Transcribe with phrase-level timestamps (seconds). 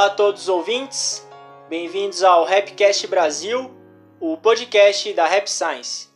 [0.00, 1.28] Olá a todos os ouvintes,
[1.68, 3.70] bem-vindos ao Rapcast Brasil,
[4.18, 6.08] o podcast da Rap Science.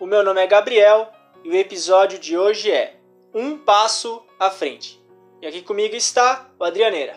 [0.00, 1.12] O meu nome é Gabriel
[1.44, 2.94] e o episódio de hoje é
[3.34, 4.98] Um Passo à Frente.
[5.42, 7.14] E aqui comigo está o Adrianeira.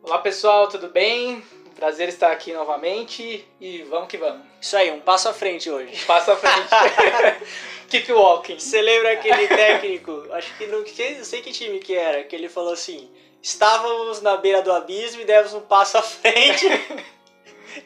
[0.00, 1.42] Olá pessoal, tudo bem?
[1.74, 4.46] Prazer estar aqui novamente e vamos que vamos.
[4.60, 5.92] Isso aí, um passo à frente hoje.
[5.92, 6.68] Um passo à frente.
[7.90, 8.60] Keep walking.
[8.60, 10.24] Você lembra aquele técnico?
[10.30, 13.10] Acho que não, não sei que time que era, que ele falou assim:
[13.42, 16.66] estávamos na beira do abismo e demos um passo à frente.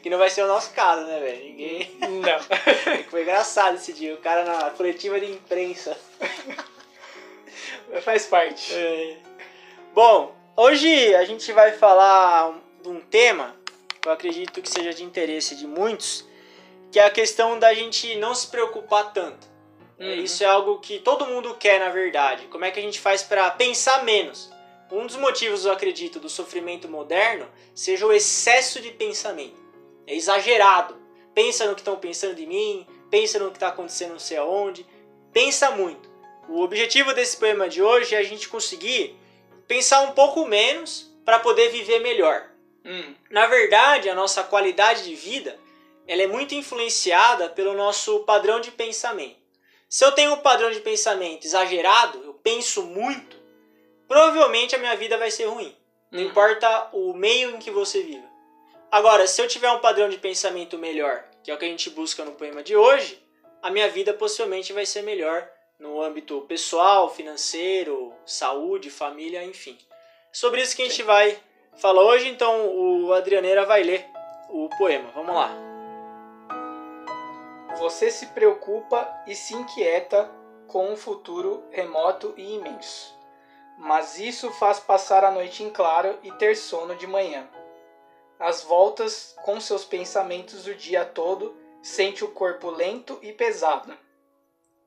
[0.03, 1.45] que não vai ser o nosso caso, né, velho?
[1.45, 1.97] Ninguém.
[2.01, 2.39] Não.
[3.11, 5.97] Foi engraçado esse dia, o cara na coletiva de imprensa.
[8.03, 8.73] Faz parte.
[8.75, 9.17] É.
[9.95, 13.55] Bom, hoje a gente vai falar de um tema
[14.01, 16.27] que eu acredito que seja de interesse de muitos,
[16.91, 19.47] que é a questão da gente não se preocupar tanto.
[19.99, 20.15] É, Uhum.
[20.15, 22.47] Isso é algo que todo mundo quer, na verdade.
[22.47, 24.51] Como é que a gente faz para pensar menos?
[24.93, 29.57] Um dos motivos, eu acredito, do sofrimento moderno seja o excesso de pensamento.
[30.07, 31.01] É exagerado.
[31.35, 34.87] Pensa no que estão pensando de mim, pensa no que está acontecendo não sei aonde,
[35.33, 36.11] pensa muito.
[36.47, 39.19] O objetivo desse poema de hoje é a gente conseguir
[39.67, 42.51] pensar um pouco menos para poder viver melhor.
[42.85, 45.59] Hum, Na verdade, a nossa qualidade de vida
[46.07, 49.41] ela é muito influenciada pelo nosso padrão de pensamento.
[49.89, 53.42] Se eu tenho um padrão de pensamento exagerado, eu penso muito,
[54.09, 55.75] provavelmente a minha vida vai ser ruim.
[56.11, 56.27] Não Uhum.
[56.27, 58.27] importa o meio em que você viva.
[58.91, 61.89] Agora, se eu tiver um padrão de pensamento melhor, que é o que a gente
[61.91, 63.23] busca no poema de hoje,
[63.63, 69.79] a minha vida possivelmente vai ser melhor no âmbito pessoal, financeiro, saúde, família, enfim.
[70.31, 71.39] Sobre isso que a gente vai
[71.77, 74.05] falar hoje, então o Adrianeira vai ler
[74.51, 75.11] o poema.
[75.15, 75.51] Vamos lá.
[77.79, 80.31] Você se preocupa e se inquieta
[80.69, 83.15] com um futuro remoto e imenso.
[83.79, 87.49] Mas isso faz passar a noite em claro e ter sono de manhã.
[88.39, 93.97] Às voltas com seus pensamentos o dia todo, sente o corpo lento e pesado.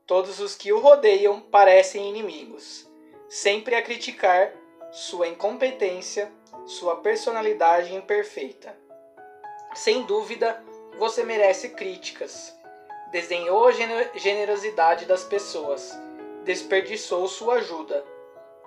[0.06, 2.88] Todos os que o rodeiam parecem inimigos,
[3.28, 4.52] sempre a criticar
[4.92, 6.32] sua incompetência,
[6.64, 8.76] sua personalidade imperfeita.
[9.74, 10.62] Sem dúvida,
[10.98, 12.54] você merece críticas.
[13.10, 15.92] Desdenhou a gener- generosidade das pessoas,
[16.44, 18.04] desperdiçou sua ajuda,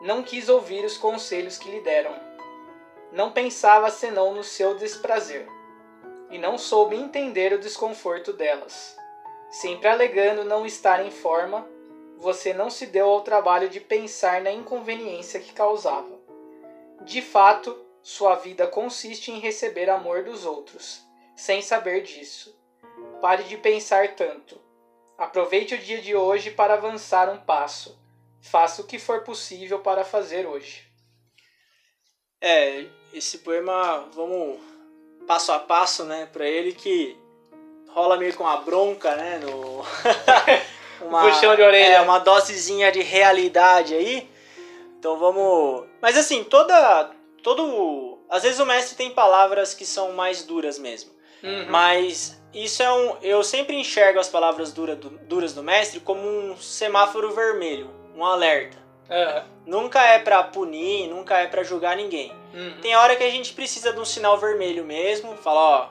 [0.01, 2.13] não quis ouvir os conselhos que lhe deram.
[3.11, 5.47] Não pensava senão no seu desprazer,
[6.29, 8.95] e não soube entender o desconforto delas.
[9.49, 11.67] Sempre alegando não estar em forma,
[12.17, 16.19] você não se deu ao trabalho de pensar na inconveniência que causava.
[17.01, 21.01] De fato, sua vida consiste em receber amor dos outros,
[21.35, 22.57] sem saber disso.
[23.21, 24.59] Pare de pensar tanto.
[25.17, 27.98] Aproveite o dia de hoje para avançar um passo.
[28.41, 30.83] Faça o que for possível para fazer hoje.
[32.41, 34.59] É, esse poema, vamos
[35.27, 37.17] passo a passo, né, pra ele que
[37.89, 39.85] rola meio com uma bronca, né, no...
[41.05, 41.95] uma, Puxão de orelha.
[41.95, 44.29] É, uma dosezinha de realidade aí.
[44.97, 45.85] Então vamos...
[46.01, 47.11] Mas assim, toda...
[47.43, 48.19] Todo...
[48.29, 51.11] Às vezes o mestre tem palavras que são mais duras mesmo.
[51.43, 51.67] Uhum.
[51.69, 53.17] Mas isso é um.
[53.21, 58.77] Eu sempre enxergo as palavras dura, duras do mestre como um semáforo vermelho, um alerta.
[59.09, 59.45] Aham.
[59.65, 62.31] Nunca é pra punir, nunca é pra julgar ninguém.
[62.53, 62.79] Uhum.
[62.81, 65.89] Tem hora que a gente precisa de um sinal vermelho mesmo, falar, ó.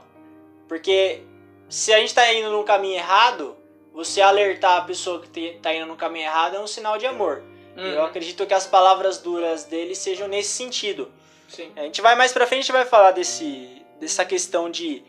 [0.69, 1.23] Porque
[1.69, 3.57] se a gente tá indo num caminho errado,
[3.93, 7.07] você alertar a pessoa que te- tá indo no caminho errado é um sinal de
[7.07, 7.43] amor.
[7.77, 8.05] Eu Uhum.
[8.05, 11.11] acredito que as palavras duras dele sejam nesse sentido.
[11.49, 11.71] Sim.
[11.77, 15.03] A gente vai mais pra frente, a gente vai falar desse, dessa questão de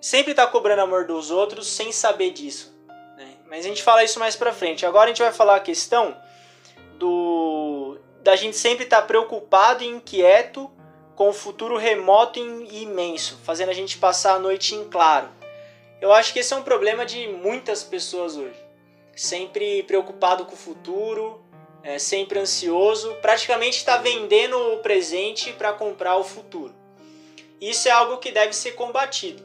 [0.00, 2.75] sempre estar cobrando amor dos outros sem saber disso.
[3.56, 4.84] Mas a gente fala isso mais pra frente.
[4.84, 6.14] Agora a gente vai falar a questão
[6.98, 10.70] do da gente sempre estar preocupado e inquieto
[11.14, 15.30] com o futuro remoto e imenso, fazendo a gente passar a noite em claro.
[16.02, 18.60] Eu acho que esse é um problema de muitas pessoas hoje.
[19.14, 21.40] Sempre preocupado com o futuro,
[21.82, 26.74] é, sempre ansioso, praticamente está vendendo o presente para comprar o futuro.
[27.58, 29.42] Isso é algo que deve ser combatido.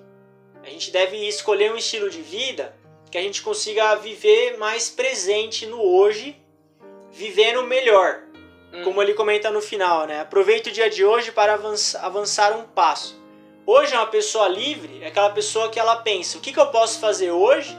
[0.62, 2.81] A gente deve escolher um estilo de vida
[3.12, 6.36] que a gente consiga viver mais presente no hoje,
[7.12, 8.22] vivendo melhor.
[8.72, 8.84] Uhum.
[8.86, 10.22] Como ele comenta no final, né?
[10.22, 13.20] Aproveite o dia de hoje para avança- avançar um passo.
[13.66, 16.68] Hoje é uma pessoa livre, é aquela pessoa que ela pensa: o que, que eu
[16.68, 17.78] posso fazer hoje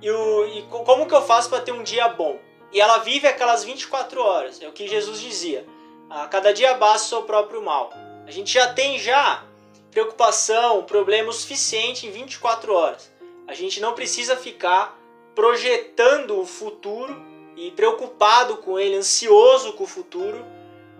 [0.00, 2.38] e, o, e co- como que eu faço para ter um dia bom?
[2.72, 5.66] E ela vive aquelas 24 horas, é o que Jesus dizia.
[6.08, 7.92] A cada dia basta o seu próprio mal.
[8.26, 9.44] A gente já tem já
[9.90, 13.10] preocupação, problema o suficiente em 24 horas.
[13.48, 14.96] A gente não precisa ficar
[15.34, 17.20] projetando o futuro
[17.56, 20.44] e preocupado com ele, ansioso com o futuro,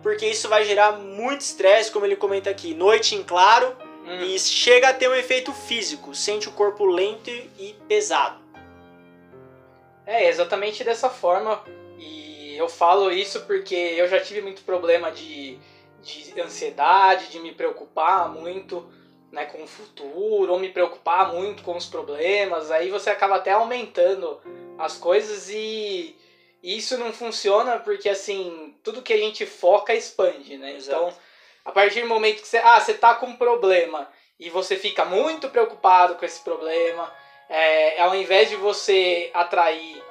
[0.02, 3.76] porque isso vai gerar muito estresse, como ele comenta aqui, noite em claro,
[4.08, 4.22] Hum.
[4.22, 8.40] e chega a ter um efeito físico, sente o corpo lento e pesado.
[10.06, 11.62] É exatamente dessa forma.
[11.98, 15.58] E eu falo isso porque eu já tive muito problema de,
[16.02, 18.88] de ansiedade, de me preocupar muito
[19.30, 22.70] né, com o futuro, ou me preocupar muito com os problemas.
[22.70, 24.40] Aí você acaba até aumentando
[24.78, 26.16] as coisas e
[26.62, 30.76] isso não funciona porque assim, tudo que a gente foca expande, né?
[30.76, 30.96] Exato.
[30.96, 31.18] Então,
[31.64, 34.08] a partir do momento que você, ah, você tá com um problema
[34.40, 37.12] e você fica muito preocupado com esse problema,
[37.48, 40.02] é, ao invés de você atrair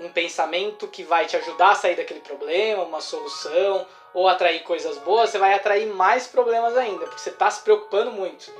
[0.00, 4.98] um pensamento que vai te ajudar a sair daquele problema, uma solução, ou atrair coisas
[4.98, 8.50] boas, você vai atrair mais problemas ainda, porque você está se preocupando muito.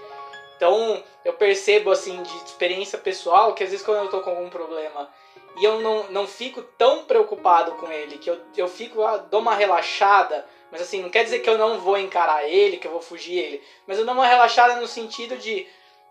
[0.57, 4.51] Então, eu percebo, assim, de experiência pessoal, que às vezes quando eu tô com algum
[4.51, 5.09] problema
[5.57, 9.41] e eu não, não fico tão preocupado com ele, que eu, eu fico, ah, dou
[9.41, 12.93] uma relaxada, mas assim, não quer dizer que eu não vou encarar ele, que eu
[12.93, 15.67] vou fugir ele, mas eu dou uma relaxada no sentido de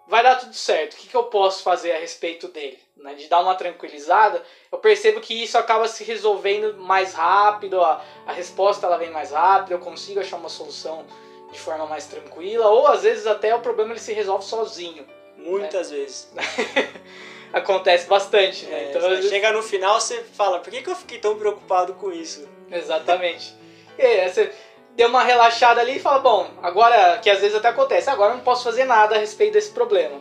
[0.10, 2.80] vai dar tudo certo, o que, que eu posso fazer a respeito dele?
[2.98, 3.14] Né?
[3.14, 8.34] De dar uma tranquilizada, eu percebo que isso acaba se resolvendo mais rápido, a, a
[8.34, 11.06] resposta ela vem mais rápido, eu consigo achar uma solução
[11.52, 15.08] de forma mais tranquila, ou às vezes até o problema ele se resolve sozinho.
[15.38, 16.30] Muitas vezes.
[17.54, 18.86] Acontece bastante, né?
[18.86, 21.36] É, então, às vezes- Chega no final, você fala, por que, que eu fiquei tão
[21.38, 22.48] preocupado com isso?
[22.70, 23.56] Exatamente.
[23.98, 24.54] E aí, você
[24.96, 28.38] deu uma relaxada ali e fala, bom, agora, que às vezes até acontece, agora eu
[28.38, 30.20] não posso fazer nada a respeito desse problema.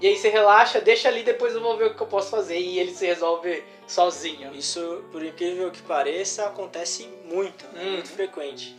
[0.00, 2.58] E aí você relaxa, deixa ali, depois eu vou ver o que eu posso fazer.
[2.58, 4.54] E ele se resolve sozinho.
[4.54, 7.82] Isso, por incrível que pareça, acontece muito, né?
[7.84, 7.92] Hum.
[7.92, 8.74] muito frequente.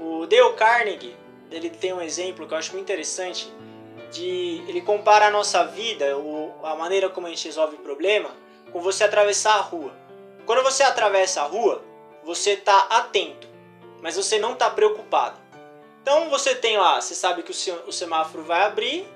[0.00, 1.14] O Dale Carnegie,
[1.50, 3.52] ele tem um exemplo que eu acho muito interessante,
[4.10, 6.06] de ele compara a nossa vida,
[6.62, 8.30] a maneira como a gente resolve o problema,
[8.72, 9.92] com você atravessar a rua.
[10.46, 11.82] Quando você atravessa a rua,
[12.24, 13.47] você está atento,
[14.02, 15.38] mas você não está preocupado.
[16.02, 19.06] Então você tem lá, você sabe que o, se- o semáforo vai abrir,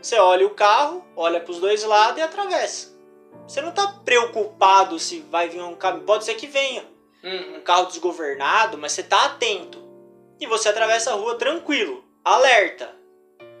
[0.00, 2.94] você olha o carro, olha para os dois lados e atravessa.
[3.46, 6.84] Você não está preocupado se vai vir um caminho, pode ser que venha
[7.24, 7.56] Uhum.
[7.56, 9.84] um carro desgovernado, mas você tá atento.
[10.38, 12.94] E você atravessa a rua tranquilo, alerta,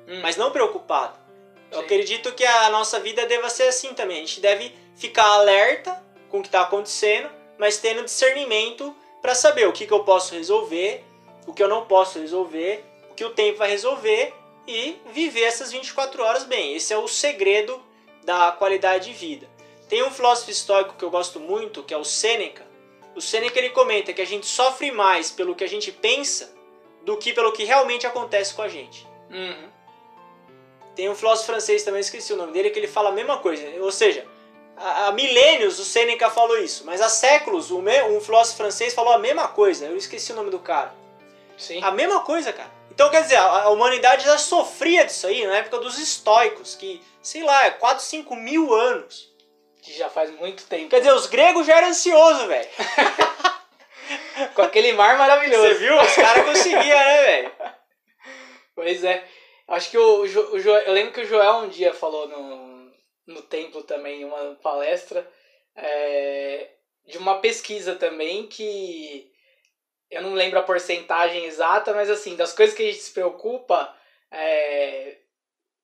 [0.06, 0.20] Hum.
[0.22, 1.18] mas não preocupado.
[1.72, 1.84] Eu Sim.
[1.84, 4.18] acredito que a nossa vida deva ser assim também.
[4.18, 8.94] A gente deve ficar alerta com o que está acontecendo, mas tendo discernimento
[9.26, 11.02] para saber o que, que eu posso resolver,
[11.48, 14.32] o que eu não posso resolver, o que o tempo vai resolver
[14.68, 16.76] e viver essas 24 horas bem.
[16.76, 17.82] Esse é o segredo
[18.24, 19.48] da qualidade de vida.
[19.88, 22.64] Tem um filósofo estoico que eu gosto muito, que é o Sêneca.
[23.16, 26.54] O Sêneca ele comenta que a gente sofre mais pelo que a gente pensa
[27.02, 29.04] do que pelo que realmente acontece com a gente.
[29.28, 29.68] Uhum.
[30.94, 33.66] Tem um filósofo francês também, esqueci o nome dele, que ele fala a mesma coisa.
[33.82, 34.24] Ou seja,
[34.76, 39.12] há milênios o Sêneca falou isso, mas há séculos o me- um filósofo francês falou
[39.12, 39.86] a mesma coisa.
[39.86, 40.92] Eu esqueci o nome do cara.
[41.56, 41.82] Sim.
[41.82, 42.70] A mesma coisa, cara.
[42.90, 47.02] Então, quer dizer, a a humanidade já sofria disso aí na época dos estoicos, que,
[47.22, 49.30] sei lá, é 4, 5 mil anos.
[49.82, 50.88] Que já faz muito tempo.
[50.90, 52.68] Quer dizer, os gregos já eram ansiosos, velho.
[54.54, 55.62] Com aquele mar maravilhoso.
[55.68, 56.00] Você viu?
[56.00, 57.52] Os caras conseguiam, né, velho?
[58.74, 59.24] Pois é.
[59.68, 62.75] Acho que o, Jo- o Joel, eu lembro que o Joel um dia falou no,
[63.26, 65.28] no templo também, uma palestra,
[65.74, 66.70] é,
[67.04, 69.30] de uma pesquisa também que
[70.10, 73.94] eu não lembro a porcentagem exata, mas assim, das coisas que a gente se preocupa,
[74.30, 75.16] é,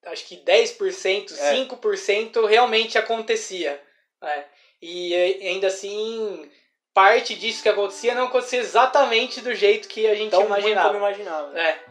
[0.06, 1.54] acho que 10%, É.
[1.54, 3.82] 5% realmente acontecia.
[4.20, 4.44] né?
[4.80, 6.50] E ainda assim,
[6.94, 10.88] parte disso que acontecia não acontecia exatamente do jeito que a gente Tão imaginava.
[10.88, 11.58] como imaginava.
[11.58, 11.84] É,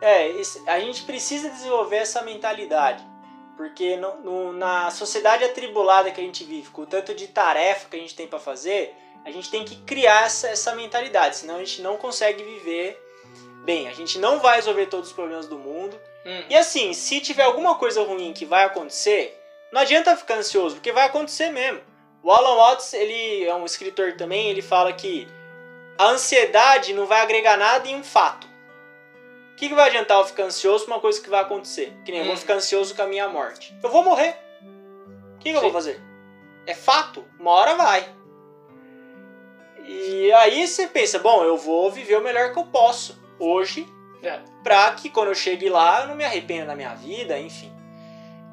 [0.00, 0.30] É,
[0.66, 3.02] a gente precisa desenvolver essa mentalidade.
[3.56, 7.88] Porque no- no- na sociedade atribulada que a gente vive, com o tanto de tarefa
[7.88, 8.94] que a gente tem para fazer,
[9.24, 13.00] a gente tem que criar essa, essa mentalidade, senão a gente não consegue viver
[13.64, 13.88] bem.
[13.88, 15.98] A gente não vai resolver todos os problemas do mundo.
[16.26, 16.44] Hum.
[16.50, 19.40] E assim, se tiver alguma coisa ruim que vai acontecer,
[19.72, 21.80] não adianta ficar ansioso, porque vai acontecer mesmo.
[22.22, 25.28] O Alan Watts, ele é um escritor também, ele fala que
[25.98, 28.46] a ansiedade não vai agregar nada em um fato.
[29.54, 31.96] O que, que vai adiantar eu ficar ansioso por uma coisa que vai acontecer?
[32.04, 32.38] Que nem eu vou Hum.
[32.38, 33.72] ficar ansioso com a minha morte.
[33.82, 34.36] Eu vou morrer.
[35.36, 36.00] O que, que eu vou fazer?
[36.66, 38.08] É fato, uma hora vai.
[39.86, 43.86] E aí você pensa, bom, eu vou viver o melhor que eu posso hoje,
[44.22, 44.40] É.
[44.62, 47.70] pra que quando eu chegue lá eu não me arrependa da minha vida, enfim.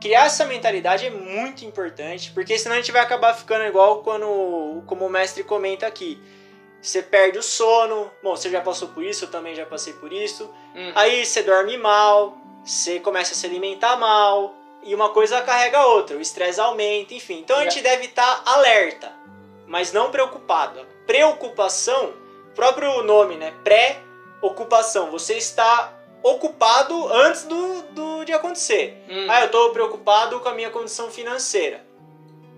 [0.01, 4.83] Criar essa mentalidade é muito importante, porque senão a gente vai acabar ficando igual quando,
[4.87, 6.21] como o mestre comenta aqui.
[6.81, 10.11] Você perde o sono, bom, você já passou por isso, eu também já passei por
[10.11, 10.49] isso.
[10.75, 10.91] Hum.
[10.95, 15.85] Aí você dorme mal, você começa a se alimentar mal, e uma coisa carrega a
[15.85, 17.39] outra, o estresse aumenta, enfim.
[17.39, 19.11] Então a gente deve estar alerta,
[19.67, 20.79] mas não preocupado.
[20.79, 22.13] A preocupação
[22.55, 23.53] próprio nome, né?
[23.63, 25.11] Pré-ocupação.
[25.11, 29.03] Você está ocupado antes do, do de acontecer.
[29.09, 29.27] Hum.
[29.29, 31.85] Ah, eu estou preocupado com a minha condição financeira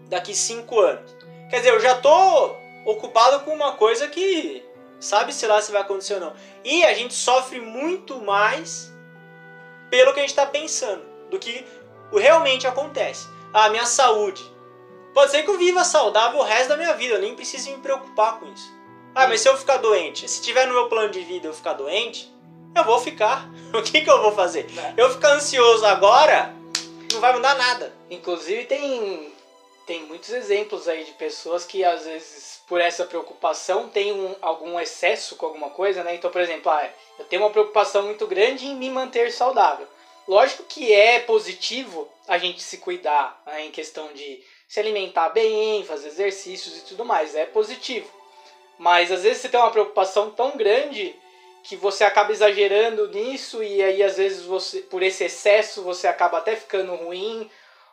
[0.08, 1.16] daqui cinco anos.
[1.50, 4.64] Quer dizer, eu já estou ocupado com uma coisa que
[5.00, 6.34] sabe-se lá se vai acontecer ou não.
[6.64, 8.92] E a gente sofre muito mais
[9.90, 11.66] pelo que a gente está pensando do que
[12.12, 13.28] realmente acontece.
[13.54, 14.44] Ah, minha saúde.
[15.14, 17.78] Pode ser que eu viva saudável o resto da minha vida, eu nem preciso me
[17.78, 18.74] preocupar com isso.
[19.14, 21.74] Ah, mas se eu ficar doente, se tiver no meu plano de vida eu ficar
[21.74, 22.34] doente,
[22.76, 23.50] eu vou ficar.
[23.74, 24.68] O que, que eu vou fazer?
[24.78, 24.94] É.
[24.96, 26.54] Eu ficar ansioso agora,
[27.12, 27.92] não vai mudar nada.
[28.08, 29.33] Inclusive tem,
[29.86, 34.80] tem muitos exemplos aí de pessoas que às vezes por essa preocupação tem um, algum
[34.80, 36.16] excesso com alguma coisa, né?
[36.16, 39.88] Então, por exemplo, ah, eu tenho uma preocupação muito grande em me manter saudável.
[40.28, 45.84] Lógico que é positivo a gente se cuidar né, em questão de se alimentar bem,
[45.84, 48.10] fazer exercícios e tudo mais, é positivo.
[48.78, 51.16] Mas às vezes você tem uma preocupação tão grande
[51.64, 56.38] que você acaba exagerando nisso e aí às vezes você por esse excesso você acaba
[56.38, 57.50] até ficando ruim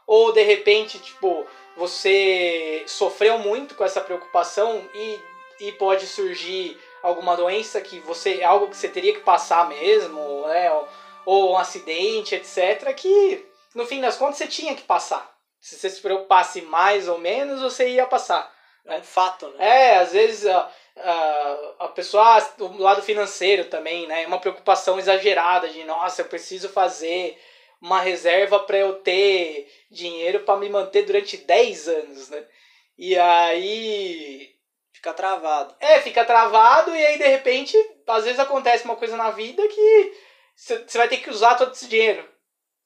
[0.07, 1.47] ou de repente tipo
[1.77, 5.21] você sofreu muito com essa preocupação e,
[5.61, 10.71] e pode surgir alguma doença que você algo que você teria que passar mesmo né
[10.73, 10.89] ou,
[11.25, 15.89] ou um acidente etc que no fim das contas você tinha que passar se você
[15.91, 18.51] se preocupasse mais ou menos você ia passar
[18.87, 19.65] É um fato, né?
[19.65, 24.27] é, às vezes a, a, a pessoa, ah, do lado financeiro também, né?
[24.27, 27.39] Uma preocupação exagerada de, nossa, eu preciso fazer
[27.81, 32.47] uma reserva para eu ter dinheiro para me manter durante 10 anos, né?
[32.99, 34.55] E aí.
[34.93, 35.75] Fica travado.
[35.81, 37.75] É, fica travado e aí de repente,
[38.07, 40.13] às vezes acontece uma coisa na vida que
[40.55, 42.29] você vai ter que usar todo esse dinheiro.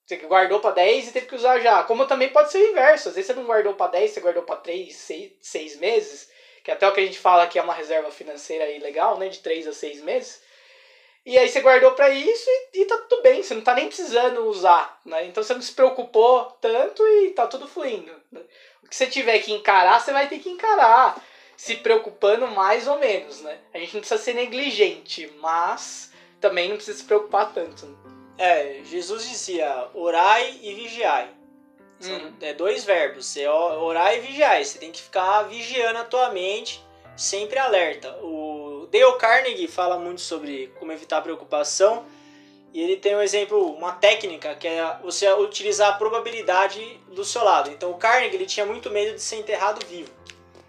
[0.06, 1.82] Você guardou para 10 e teve que usar já.
[1.82, 3.08] Como também pode ser o inverso.
[3.08, 6.30] Às vezes você não guardou para 10, você guardou para 3, 6, 6 meses.
[6.62, 9.18] Que é até o que a gente fala que é uma reserva financeira aí legal,
[9.18, 9.28] né?
[9.28, 10.40] De 3 a 6 meses.
[11.26, 13.42] E aí você guardou para isso e, e tá tudo bem.
[13.42, 15.24] Você não tá nem precisando usar, né?
[15.26, 18.12] Então você não se preocupou tanto e tá tudo fluindo.
[18.30, 18.40] né?
[18.82, 21.16] O que você tiver que encarar, você vai ter que encarar.
[21.56, 23.58] Se preocupando mais ou menos, né?
[23.72, 27.86] A gente não precisa ser negligente, mas também não precisa se preocupar tanto.
[27.86, 27.96] né?
[28.36, 31.30] É, Jesus dizia orai e vigiai.
[32.00, 32.34] São Uhum.
[32.40, 34.62] é dois verbos, você orar e vigiar.
[34.62, 36.84] Você tem que ficar vigiando a tua mente,
[37.16, 38.10] sempre alerta.
[38.20, 42.04] O Dale Carnegie fala muito sobre como evitar a preocupação.
[42.72, 47.44] E ele tem um exemplo, uma técnica que é você utilizar a probabilidade do seu
[47.44, 47.70] lado.
[47.70, 50.10] Então o Carnegie ele tinha muito medo de ser enterrado vivo.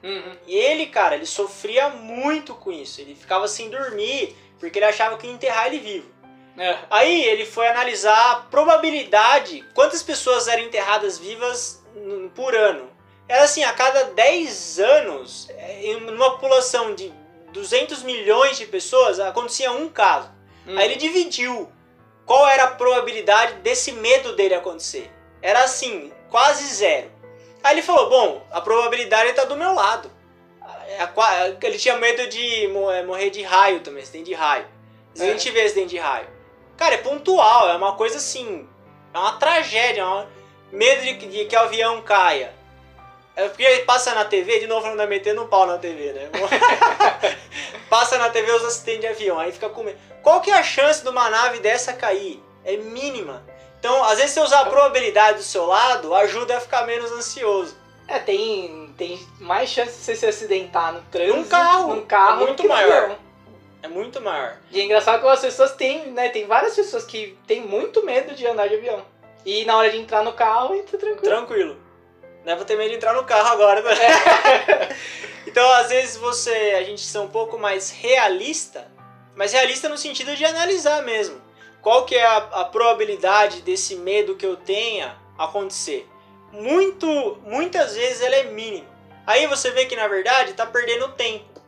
[0.04, 0.38] Uhum.
[0.46, 3.02] E ele, cara, ele sofria muito com isso.
[3.02, 6.16] Ele ficava sem dormir porque ele achava que ia enterrar ele vivo.
[6.58, 6.78] É.
[6.90, 11.84] Aí ele foi analisar a probabilidade, quantas pessoas eram enterradas vivas
[12.34, 12.90] por ano.
[13.28, 17.12] Era assim, a cada 10 anos, é, em uma população de
[17.56, 20.30] 200 milhões de pessoas, acontecia um caso.
[20.68, 20.78] Hum.
[20.78, 21.72] Aí ele dividiu
[22.26, 25.10] qual era a probabilidade desse medo dele acontecer.
[25.42, 27.10] Era assim, quase zero.
[27.64, 30.12] Aí ele falou, bom, a probabilidade está do meu lado.
[30.88, 34.66] É a Ele tinha medo de é, morrer de raio também, acidente de raio.
[35.14, 35.32] Se a É.
[35.32, 36.28] gente vê acidente de raio.
[36.78, 38.68] Cara, é pontual, é uma coisa assim.
[39.14, 40.28] É uma tragédia, é uma...
[40.72, 42.54] medo de, que- de que o avião caia.
[43.36, 46.30] É porque passa na TV, de novo não metendo um pau na TV, né?
[47.96, 49.98] passa na TV os acidentes de avião, aí fica com medo.
[50.22, 52.44] Qual que é a chance de uma nave dessa cair?
[52.66, 53.42] É mínima.
[53.80, 57.78] Então, às vezes, você usar a probabilidade do seu lado ajuda a ficar menos ansioso.
[58.06, 61.96] É, tem, tem mais chance de você se acidentar no trânsito, Num carro.
[61.96, 63.04] num carro É muito maior.
[63.04, 63.18] avião.
[63.84, 64.58] É muito maior.
[64.72, 66.28] E é engraçado que as pessoas têm, né?
[66.30, 69.06] Tem várias pessoas que têm muito medo de andar de avião.
[69.46, 71.22] E na hora de entrar no carro, entra tranquilo.
[71.36, 71.78] Tranquilo.
[72.44, 73.82] Não é pra ter medo de entrar no carro agora.
[73.82, 73.96] Né?
[75.56, 76.76] então, às vezes, você.
[76.78, 78.92] A gente ser um pouco mais realista,
[79.38, 81.42] mas realista no sentido de analisar mesmo.
[81.82, 86.10] Qual que é a, a probabilidade desse medo que eu tenha acontecer?
[86.52, 88.86] Muito, muitas vezes ela é mínima.
[89.26, 91.62] Aí você vê que na verdade tá perdendo tempo.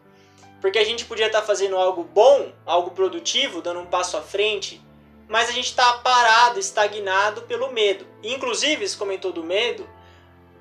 [0.60, 4.82] Porque a gente podia estar fazendo algo bom, algo produtivo, dando um passo à frente,
[5.30, 8.06] mas a gente está parado, estagnado pelo medo.
[8.22, 9.88] Inclusive, você comentou do medo,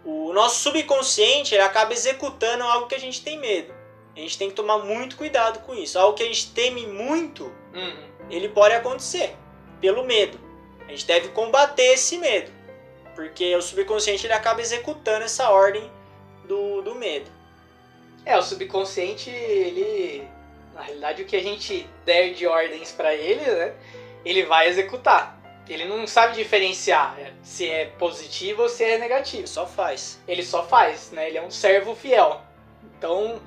[0.07, 3.75] o nosso subconsciente ele acaba executando algo que a gente tem medo.
[4.17, 5.99] A gente tem que tomar muito cuidado com isso.
[5.99, 8.07] Algo que a gente teme muito, Uhum.
[8.31, 9.35] ele pode acontecer
[9.81, 10.39] pelo medo.
[10.87, 12.51] A gente deve combater esse medo,
[13.15, 15.91] porque o subconsciente ele acaba executando essa ordem
[16.47, 17.29] do, do medo.
[18.25, 20.27] É, o subconsciente, ele.
[20.75, 23.75] Na realidade, o que a gente der de ordens pra ele, né?
[24.25, 25.36] Ele vai executar.
[25.69, 29.47] Ele não sabe diferenciar é, se é positivo ou se é negativo.
[29.49, 30.21] Só faz.
[30.29, 31.29] Ele só faz, né?
[31.29, 32.41] Ele é um servo fiel.
[32.97, 33.41] Então,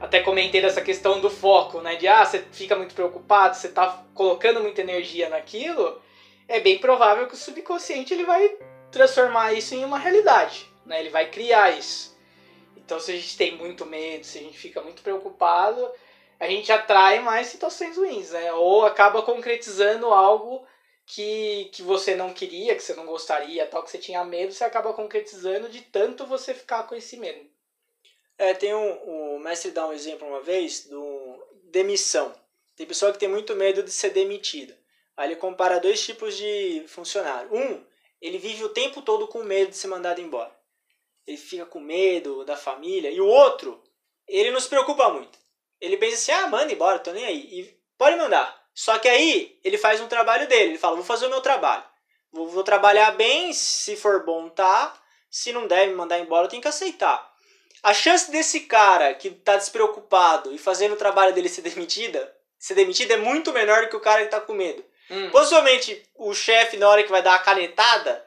[0.00, 1.96] até comentei dessa questão do foco, né?
[1.96, 6.00] De ah, você fica muito preocupado, você tá colocando muita energia naquilo,
[6.48, 8.56] é bem provável que o subconsciente ele vai
[8.90, 11.00] transformar isso em uma realidade, né?
[11.00, 12.14] Ele vai criar isso.
[12.76, 15.90] Então, se a gente tem muito medo, se a gente fica muito preocupado,
[16.38, 18.52] a gente atrai mais situações ruins, né?
[18.52, 20.66] Ou acaba concretizando algo
[21.06, 24.64] que, que você não queria, que você não gostaria, tal, que você tinha medo, você
[24.64, 27.48] acaba concretizando de tanto você ficar com esse medo.
[28.36, 32.34] É, tem um, o mestre dá um exemplo uma vez do demissão.
[32.74, 34.76] Tem pessoa que tem muito medo de ser demitida.
[35.16, 37.54] Aí ele compara dois tipos de funcionário.
[37.54, 37.84] Um,
[38.20, 40.52] ele vive o tempo todo com medo de ser mandado embora.
[41.26, 43.10] Ele fica com medo da família.
[43.10, 43.80] E o outro,
[44.26, 45.38] ele não se preocupa muito.
[45.80, 47.60] Ele pensa assim: ah, manda embora, tô nem aí.
[47.60, 48.63] E pode mandar.
[48.74, 50.70] Só que aí ele faz um trabalho dele.
[50.70, 51.84] Ele fala: vou fazer o meu trabalho.
[52.32, 54.92] Vou, vou trabalhar bem, se for bom, tá.
[55.30, 57.32] Se não deve me mandar embora, eu tenho que aceitar.
[57.82, 62.74] A chance desse cara que tá despreocupado e fazendo o trabalho dele ser demitida, ser
[62.74, 64.84] demitido é muito menor do que o cara que tá com medo.
[65.10, 65.30] Hum.
[65.30, 68.24] Possivelmente o chefe, na hora que vai dar a canetada,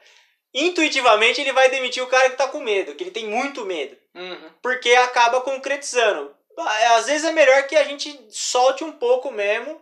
[0.54, 3.96] intuitivamente ele vai demitir o cara que tá com medo, que ele tem muito medo.
[4.14, 4.50] Uhum.
[4.62, 6.34] Porque acaba concretizando.
[6.96, 9.80] Às vezes é melhor que a gente solte um pouco mesmo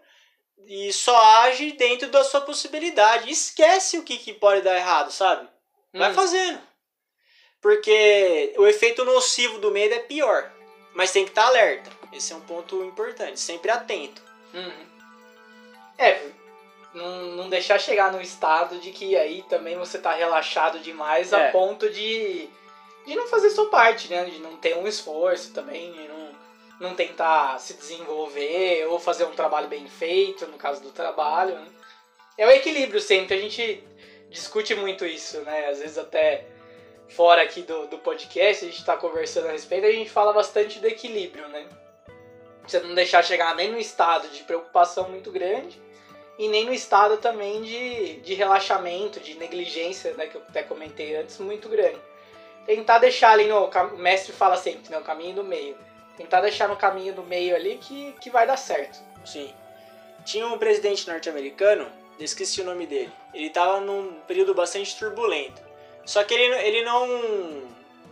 [0.67, 3.31] e só age dentro da sua possibilidade.
[3.31, 5.49] Esquece o que, que pode dar errado, sabe?
[5.93, 6.15] Vai uhum.
[6.15, 6.61] fazendo.
[7.61, 10.53] Porque o efeito nocivo do medo é pior.
[10.95, 11.91] Mas tem que estar alerta.
[12.13, 13.39] Esse é um ponto importante.
[13.39, 14.23] Sempre atento.
[14.55, 14.87] Uhum.
[15.99, 16.21] É,
[16.95, 21.49] não, não deixar chegar no estado de que aí também você tá relaxado demais é.
[21.49, 22.49] a ponto de,
[23.07, 24.25] de não fazer sua parte, né?
[24.25, 26.16] De não ter um esforço também, de não,
[26.81, 31.55] não tentar se desenvolver ou fazer um trabalho bem feito, no caso do trabalho.
[31.55, 31.67] Né?
[32.39, 33.83] É o equilíbrio sempre, a gente
[34.31, 35.69] discute muito isso, né?
[35.69, 36.45] Às vezes até
[37.09, 40.79] fora aqui do, do podcast, a gente está conversando a respeito, a gente fala bastante
[40.79, 41.67] do equilíbrio, né?
[42.67, 45.81] Você não deixar chegar nem no estado de preocupação muito grande
[46.39, 51.17] e nem no estado também de, de relaxamento, de negligência, né, que eu até comentei
[51.17, 51.99] antes, muito grande.
[52.67, 53.67] Tentar deixar ali no.
[53.67, 54.99] O mestre fala sempre, né?
[54.99, 55.79] O caminho do meio.
[56.17, 58.99] Tentar deixar no caminho do meio ali que, que vai dar certo.
[59.25, 59.53] Sim.
[60.25, 61.87] Tinha um presidente norte-americano,
[62.19, 63.13] esqueci o nome dele.
[63.35, 65.63] Ele estava num período bastante turbulento.
[66.05, 67.07] Só que ele, ele não.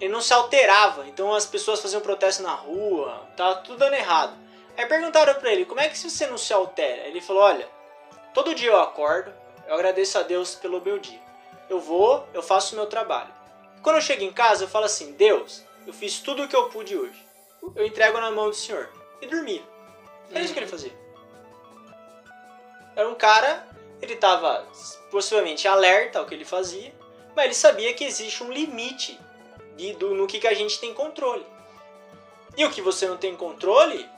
[0.01, 1.07] Ele não se alterava.
[1.07, 4.37] Então as pessoas faziam protesto na rua, tava tudo dando errado.
[4.77, 7.07] Aí perguntaram pra ele, como é que você não se altera?
[7.07, 7.69] Ele falou, olha,
[8.35, 9.33] todo dia eu acordo,
[9.69, 11.21] eu agradeço a Deus pelo meu dia.
[11.71, 13.33] Eu vou, eu faço o meu trabalho.
[13.83, 16.69] Quando eu chego em casa, eu falo assim, Deus, eu fiz tudo o que eu
[16.71, 17.25] pude hoje.
[17.74, 18.90] Eu entrego na mão do Senhor.
[19.20, 19.62] E dormia.
[20.31, 20.92] Era isso que ele fazia.
[22.96, 23.66] Era um cara,
[24.00, 24.66] ele estava
[25.11, 26.94] possivelmente alerta ao que ele fazia,
[27.35, 29.18] mas ele sabia que existe um limite
[29.77, 31.44] de, do, no que, que a gente tem controle.
[32.57, 34.09] E o que você não tem controle,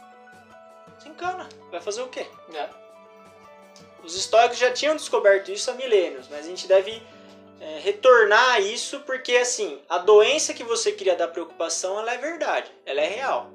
[0.99, 1.49] se encana.
[1.71, 2.27] Vai fazer o quê?
[2.55, 2.69] É.
[4.05, 7.03] Os históricos já tinham descoberto isso há milênios, mas a gente deve
[7.61, 12.19] é, retornar a isso porque, assim, a doença que você cria da preocupação, ela é
[12.19, 13.51] verdade, ela é real.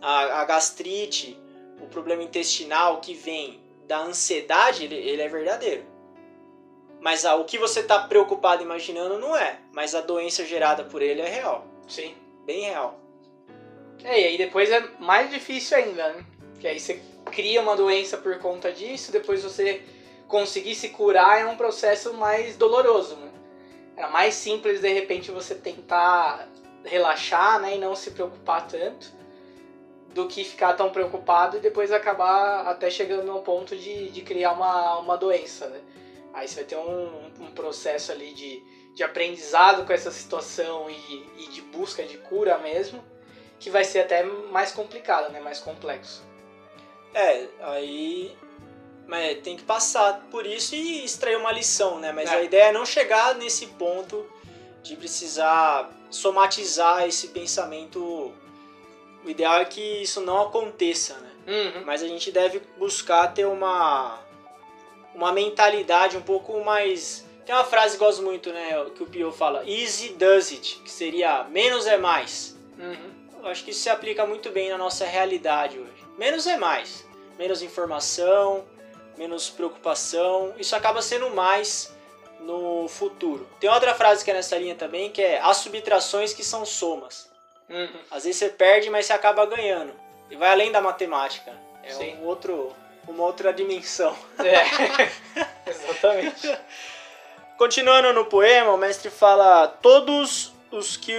[0.00, 1.38] A, a gastrite,
[1.80, 5.84] o problema intestinal que vem da ansiedade, ele, ele é verdadeiro.
[7.00, 9.58] Mas ah, o que você está preocupado imaginando não é.
[9.72, 11.66] Mas a doença gerada por ele é real.
[11.86, 12.14] Sim.
[12.46, 12.98] Bem real.
[14.02, 16.24] É, e aí depois é mais difícil ainda, né?
[16.52, 19.82] Porque aí você cria uma doença por conta disso, depois você
[20.28, 23.30] conseguir se curar é um processo mais doloroso, né?
[23.96, 26.48] É mais simples de repente você tentar
[26.84, 29.12] relaxar, né, e não se preocupar tanto,
[30.12, 34.52] do que ficar tão preocupado e depois acabar até chegando ao ponto de, de criar
[34.52, 35.80] uma, uma doença, né?
[36.32, 38.62] Aí você vai ter um, um processo ali de,
[38.94, 43.02] de aprendizado com essa situação e, e de busca de cura mesmo,
[43.58, 45.40] que vai ser até mais complicado, né?
[45.40, 46.24] Mais complexo.
[47.12, 48.36] É, aí
[49.06, 52.12] mas tem que passar por isso e extrair uma lição, né?
[52.12, 52.36] Mas é.
[52.36, 54.26] a ideia é não chegar nesse ponto
[54.82, 58.32] de precisar somatizar esse pensamento.
[59.24, 61.30] O ideal é que isso não aconteça, né?
[61.46, 61.84] Uhum.
[61.84, 64.18] Mas a gente deve buscar ter uma
[65.14, 67.24] uma mentalidade um pouco mais.
[67.46, 68.84] Tem uma frase que eu gosto muito, né?
[68.94, 72.56] Que o Pio fala: Easy does it, que seria menos é mais.
[72.78, 73.14] Uhum.
[73.42, 76.04] Eu acho que isso se aplica muito bem na nossa realidade hoje.
[76.18, 77.06] Menos é mais.
[77.38, 78.64] Menos informação,
[79.16, 80.54] menos preocupação.
[80.58, 81.94] Isso acaba sendo mais
[82.40, 83.48] no futuro.
[83.58, 87.30] Tem outra frase que é nessa linha também, que é as subtrações que são somas.
[87.68, 88.00] Uhum.
[88.10, 89.92] Às vezes você perde, mas você acaba ganhando.
[90.30, 91.52] E vai além da matemática.
[91.82, 92.16] É Sim.
[92.16, 92.74] um outro
[93.06, 94.16] uma outra dimensão.
[94.38, 96.58] É, exatamente.
[97.56, 101.14] Continuando no poema, o mestre fala: todos os que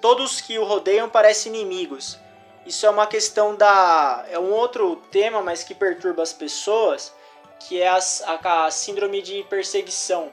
[0.00, 2.18] todos que o rodeiam parecem inimigos.
[2.64, 4.24] isso é uma questão da.
[4.30, 7.12] É um outro tema, mas que perturba as pessoas,
[7.60, 10.30] que é a, a, a síndrome de perseguição.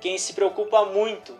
[0.00, 1.36] Quem se preocupa muito.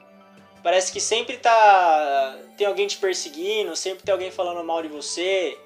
[0.62, 2.38] Parece que sempre tá.
[2.56, 5.58] Tem alguém te perseguindo, sempre tem alguém falando mal de você.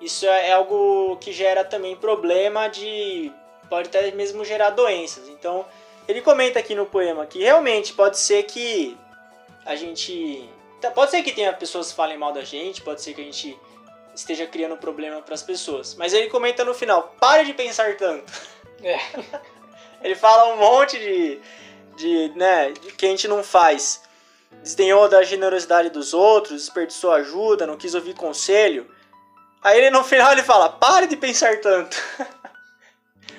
[0.00, 3.30] Isso é, é algo que gera também problema de.
[3.68, 5.28] Pode até mesmo gerar doenças.
[5.28, 5.66] Então,
[6.08, 8.96] ele comenta aqui no poema que realmente pode ser que
[9.66, 10.48] a gente.
[10.80, 13.24] Tá, pode ser que tenha pessoas que falem mal da gente, pode ser que a
[13.24, 13.58] gente
[14.20, 15.94] esteja criando problema para as pessoas.
[15.94, 18.32] Mas ele comenta no final: pare de pensar tanto.
[18.82, 18.98] É.
[20.02, 21.40] ele fala um monte de,
[21.96, 24.04] de, né, de que a gente não faz.
[24.62, 28.90] Desdenhou da generosidade dos outros, desperdiçou ajuda, não quis ouvir conselho.
[29.62, 31.96] Aí ele no final ele fala: pare de pensar tanto.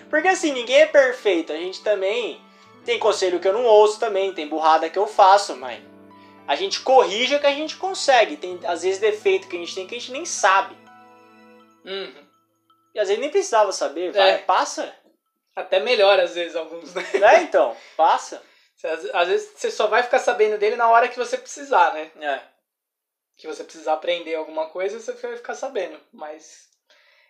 [0.09, 1.51] Porque assim, ninguém é perfeito.
[1.51, 2.39] A gente também
[2.85, 5.81] tem conselho que eu não ouço também, tem burrada que eu faço, mas
[6.47, 8.37] a gente corrige o que a gente consegue.
[8.37, 10.75] Tem às vezes defeito que a gente tem que a gente nem sabe.
[11.85, 12.27] Uhum.
[12.95, 14.37] E às vezes nem precisava saber, vai, é.
[14.39, 14.93] passa.
[15.55, 17.03] Até melhor às vezes alguns, né?
[17.35, 18.41] É, então, passa.
[19.13, 22.11] Às, vezes você só vai ficar sabendo dele na hora que você precisar, né?
[22.21, 22.41] É.
[23.35, 25.99] Que você precisar aprender alguma coisa, você vai ficar sabendo.
[26.13, 26.69] Mas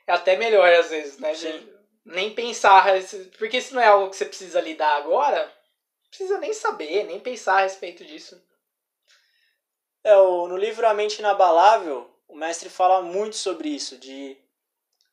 [0.05, 1.33] é até melhor às vezes, né?
[1.33, 1.77] Sim
[2.07, 2.85] nem pensar,
[3.37, 7.19] porque se não é algo que você precisa lidar agora, não precisa nem saber, nem
[7.19, 8.41] pensar a respeito disso.
[10.07, 14.37] É, no livro A Mente Inabalável, o mestre fala muito sobre isso, de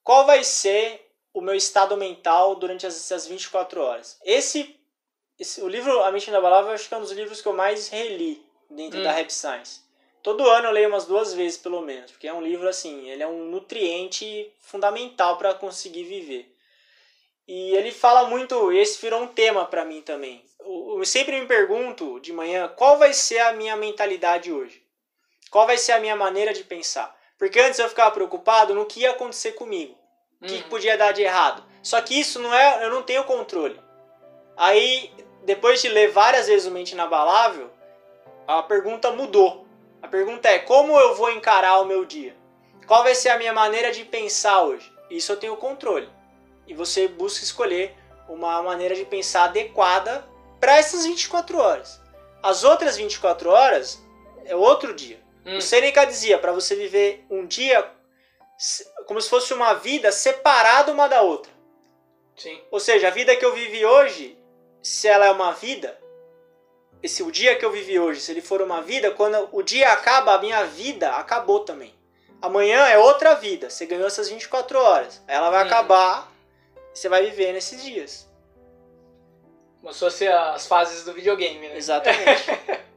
[0.05, 4.17] qual vai ser o meu estado mental durante essas 24 horas.
[4.25, 4.79] Esse,
[5.37, 7.89] esse o livro A Mente Inabalável acho que é um dos livros que eu mais
[7.89, 9.03] reli dentro hum.
[9.03, 9.81] da Rap Science.
[10.23, 13.25] Todo ano eu leio umas duas vezes pelo menos, porque é um livro assim, ele
[13.25, 16.55] é um nutriente fundamental para conseguir viver.
[17.49, 20.45] E ele fala muito, esse virou um tema para mim também.
[20.61, 24.84] Eu sempre me pergunto de manhã qual vai ser a minha mentalidade hoje.
[25.55, 27.17] Qual vai ser a minha maneira de pensar?
[27.39, 29.97] Porque antes eu ficava preocupado no que ia acontecer comigo.
[30.43, 30.63] O que, uhum.
[30.63, 31.63] podia dar de errado.
[31.81, 33.81] Só que isso não é, eu não tenho controle.
[34.57, 35.13] Aí,
[35.45, 37.71] depois de ler várias vezes o Mente Inabalável,
[38.49, 39.65] a pergunta mudou.
[40.03, 42.35] A pergunta é: como eu vou encarar o meu dia?
[42.85, 44.93] Qual vai ser a minha maneira de pensar hoje?
[45.09, 46.09] Isso eu tenho controle
[46.67, 47.97] e você busca escolher
[48.29, 50.27] uma maneira de pensar adequada
[50.59, 52.03] para essas 24 horas.
[52.43, 54.03] As outras 24 horas
[54.47, 55.23] é outro dia.
[55.45, 55.59] Hum.
[55.59, 57.91] O Seneca dizia para você viver um dia
[59.07, 61.53] como se fosse uma vida separada uma da outra.
[62.37, 62.61] Sim.
[62.71, 64.39] Ou seja, a vida que eu vivi hoje,
[64.83, 65.99] se ela é uma vida,
[67.03, 69.93] esse o dia que eu vivi hoje, se ele for uma vida, quando o dia
[69.93, 71.95] acaba, a minha vida acabou também.
[72.41, 73.71] Amanhã é outra vida.
[73.71, 75.23] Você ganhou essas 24 horas.
[75.27, 75.67] Ela vai hum.
[75.67, 76.35] acabar
[76.95, 78.31] você vai viver nesses dias.
[79.81, 81.77] Como se fosse as fases do videogame, né?
[81.77, 82.45] Exatamente.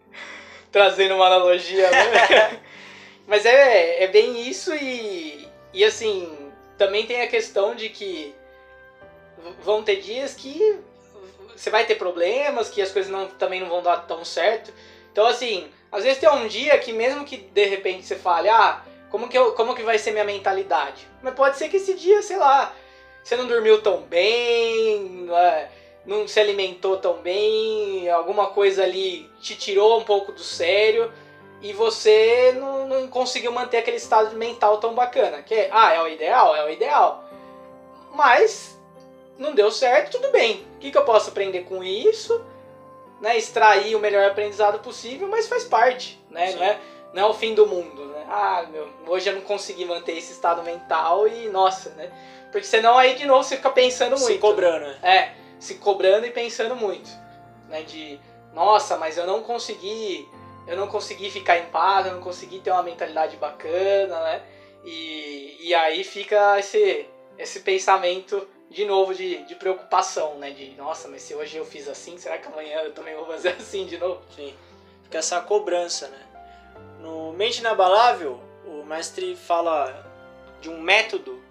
[0.77, 2.59] Trazendo uma analogia, né?
[3.25, 8.35] Mas é, é bem isso e, e assim, também tem a questão de que
[9.63, 10.79] vão ter dias que
[11.55, 14.71] você vai ter problemas, que as coisas não, também não vão dar tão certo.
[15.11, 18.83] Então, assim, às vezes tem um dia que mesmo que de repente você fale, ah,
[19.09, 21.07] como que, eu, como que vai ser minha mentalidade?
[21.23, 22.71] Mas pode ser que esse dia, sei lá,
[23.23, 25.69] você não dormiu tão bem, é,
[26.07, 31.11] não se alimentou tão bem, alguma coisa ali te tirou um pouco do sério
[31.61, 35.43] e você não, não conseguiu manter aquele estado mental tão bacana.
[35.43, 36.55] Que é, ah, é o ideal?
[36.55, 37.25] É o ideal.
[38.13, 38.79] Mas
[39.37, 40.65] não deu certo, tudo bem.
[40.75, 42.43] O que, que eu posso aprender com isso?
[43.19, 46.51] Né, extrair o melhor aprendizado possível, mas faz parte, né?
[46.53, 46.79] Não é,
[47.13, 48.23] não é o fim do mundo, né?
[48.29, 52.11] Ah, meu, hoje eu não consegui manter esse estado mental e, nossa, né?
[52.51, 54.33] Porque senão aí de novo você fica pensando muito.
[54.33, 54.99] Se cobrando, né?
[55.01, 57.09] É, se cobrando e pensando muito.
[57.69, 57.81] Né?
[57.83, 58.19] De,
[58.53, 60.27] nossa, mas eu não consegui.
[60.65, 64.41] Eu não consegui ficar em paz, eu não consegui ter uma mentalidade bacana, né?
[64.83, 67.05] E, e aí fica esse,
[67.37, 70.51] esse pensamento de novo de, de preocupação, né?
[70.51, 73.49] De nossa, mas se hoje eu fiz assim, será que amanhã eu também vou fazer
[73.59, 74.21] assim de novo?
[74.35, 74.53] Sim.
[75.03, 76.19] Fica essa cobrança, né?
[76.99, 80.05] No Mente Inabalável, o mestre fala
[80.59, 81.41] de um método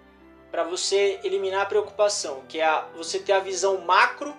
[0.51, 4.35] para você eliminar a preocupação, que é a, você ter a visão macro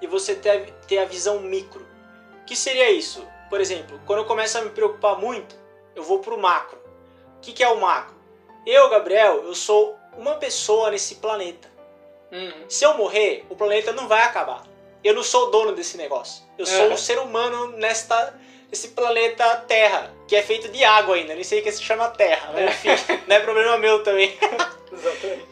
[0.00, 1.86] e você ter, ter a visão micro.
[2.42, 3.26] O que seria isso?
[3.48, 5.54] Por exemplo, quando eu começo a me preocupar muito,
[5.94, 6.78] eu vou para o macro.
[7.36, 8.14] O que, que é o macro?
[8.66, 11.70] Eu, Gabriel, eu sou uma pessoa nesse planeta.
[12.30, 12.64] Uhum.
[12.68, 14.64] Se eu morrer, o planeta não vai acabar.
[15.04, 16.44] Eu não sou o dono desse negócio.
[16.56, 16.92] Eu sou uhum.
[16.94, 18.38] um ser humano nesta,
[18.70, 21.34] nesse planeta Terra, que é feito de água ainda.
[21.34, 22.88] Nem sei o que se chama Terra, mas enfim,
[23.26, 24.36] não é problema meu também.
[24.92, 25.51] Exatamente.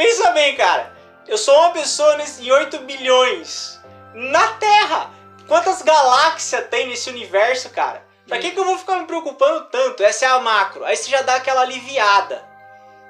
[0.00, 0.96] Pensa bem, cara.
[1.28, 3.78] Eu sou uma pessoa em 8 bilhões.
[4.14, 5.10] Na Terra!
[5.46, 8.02] Quantas galáxias tem nesse universo, cara?
[8.26, 10.02] Pra que, que eu vou ficar me preocupando tanto?
[10.02, 10.86] Essa é a macro.
[10.86, 12.42] Aí você já dá aquela aliviada.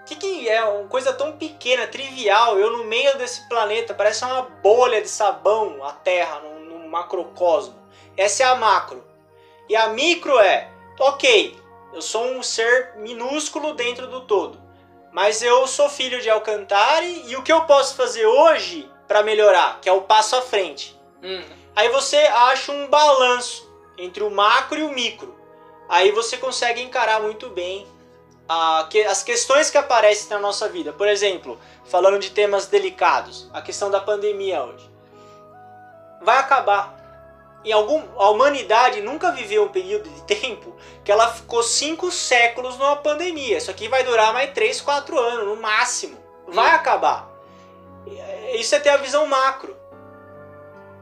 [0.00, 2.59] O que, que é uma coisa tão pequena, trivial?
[2.59, 7.81] Eu no meio desse planeta, parece uma bolha de sabão, a Terra, no, no macrocosmo.
[8.16, 9.05] Essa é a macro.
[9.68, 11.57] E a micro é, ok,
[11.94, 14.69] eu sou um ser minúsculo dentro do todo.
[15.12, 19.81] Mas eu sou filho de Alcantari e o que eu posso fazer hoje para melhorar,
[19.81, 20.99] que é o passo à frente.
[21.23, 21.44] Uhum.
[21.75, 23.68] Aí você acha um balanço
[23.99, 25.35] entre o macro e o micro.
[25.88, 27.87] Aí você consegue encarar muito bem
[28.49, 30.92] a, que, as questões que aparecem na nossa vida.
[30.92, 34.88] Por exemplo, falando de temas delicados, a questão da pandemia hoje.
[36.23, 37.00] Vai acabar
[37.64, 42.79] em algum, a humanidade nunca viveu um período de tempo que ela ficou cinco séculos
[42.79, 43.59] numa pandemia.
[43.59, 46.18] Isso aqui vai durar mais 3, 4 anos, no máximo.
[46.49, 47.31] Vai acabar.
[48.55, 49.77] Isso é ter a visão macro.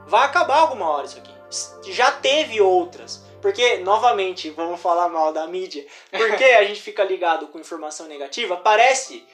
[0.07, 1.93] Vai acabar alguma hora isso aqui.
[1.93, 3.25] Já teve outras.
[3.41, 5.87] Porque, novamente, vamos falar mal da mídia.
[6.11, 9.25] Porque a gente fica ligado com informação negativa, parece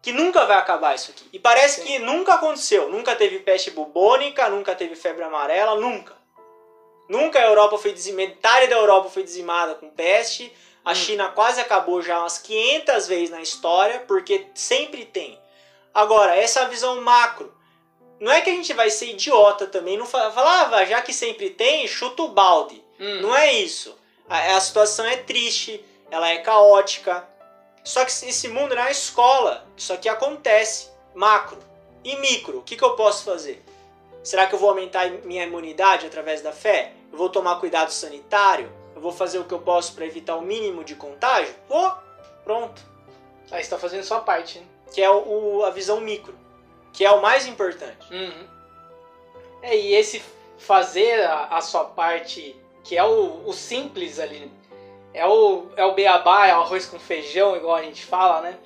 [0.00, 1.28] que nunca vai acabar isso aqui.
[1.32, 1.86] E parece Sim.
[1.86, 2.88] que nunca aconteceu.
[2.88, 6.21] Nunca teve peste bubônica, nunca teve febre amarela, nunca.
[7.12, 10.50] Nunca a Europa foi dizimada, metade da Europa foi dizimada com peste.
[10.82, 10.94] A Hum.
[10.94, 15.38] China quase acabou já umas 500 vezes na história, porque sempre tem.
[15.92, 17.54] Agora, essa visão macro.
[18.18, 21.12] Não é que a gente vai ser idiota também, não fa- falar, ah, já que
[21.12, 22.82] sempre tem, chuta o balde.
[22.98, 23.20] Hum.
[23.20, 23.94] Não é isso.
[24.28, 27.28] A, a situação é triste, ela é caótica.
[27.84, 29.66] Só que esse mundo não é uma escola.
[29.76, 30.88] Isso aqui acontece.
[31.14, 31.58] Macro.
[32.04, 33.62] E micro, o que, que eu posso fazer?
[34.22, 36.92] Será que eu vou aumentar minha imunidade através da fé?
[37.10, 38.70] Eu vou tomar cuidado sanitário?
[38.94, 41.54] Eu vou fazer o que eu posso para evitar o mínimo de contágio?
[41.68, 41.92] Vou.
[42.44, 42.80] Pronto.
[43.50, 44.66] Aí você tá fazendo sua parte, né?
[44.92, 46.34] Que é o, o- a visão micro.
[46.92, 48.12] Que é o mais importante.
[48.12, 48.46] Uhum.
[49.62, 50.22] É, e esse
[50.58, 52.54] fazer a, a sua parte,
[52.84, 54.50] que é o, o simples ali,
[55.14, 58.58] é o, é o beabá, é o arroz com feijão, igual a gente fala, né?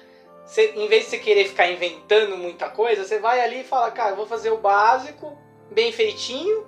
[0.45, 3.91] Você, em vez de você querer ficar inventando muita coisa, você vai ali e fala,
[3.91, 5.37] cara, eu vou fazer o básico,
[5.71, 6.67] bem feitinho,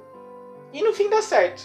[0.73, 1.63] e no fim dá certo.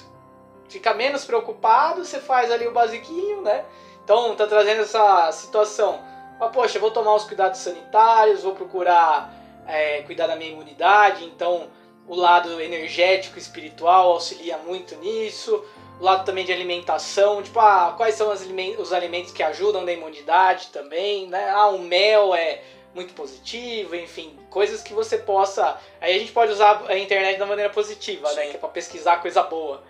[0.70, 3.66] Fica menos preocupado, você faz ali o basiquinho, né?
[4.04, 6.02] Então tá trazendo essa situação.
[6.40, 9.34] Ah, poxa, vou tomar os cuidados sanitários, vou procurar
[9.68, 11.70] é, cuidar da minha imunidade, então
[12.08, 15.64] o lado energético, espiritual auxilia muito nisso.
[16.00, 20.68] O lado também de alimentação, tipo, ah, quais são os alimentos que ajudam na imunidade
[20.68, 21.50] também, né?
[21.50, 22.62] Ah, o mel é
[22.94, 25.78] muito positivo, enfim, coisas que você possa.
[26.00, 28.44] Aí a gente pode usar a internet da maneira positiva, né?
[28.44, 28.50] Sim.
[28.52, 29.84] Que é pra pesquisar coisa boa.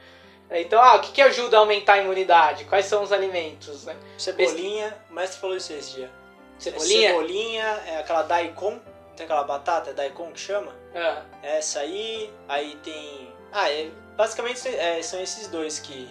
[0.51, 2.65] Então, ah, o que, que ajuda a aumentar a imunidade?
[2.65, 3.97] Quais são os alimentos, né?
[4.17, 6.11] Cebolinha, o mestre falou isso esse dia.
[6.59, 7.09] Cebolinha?
[7.09, 8.79] É cebolinha, é aquela daikon,
[9.15, 10.75] tem aquela batata, é daikon que chama?
[10.93, 13.33] Ah, Essa aí, aí tem.
[13.51, 16.07] Ah, é, basicamente é, são esses dois que,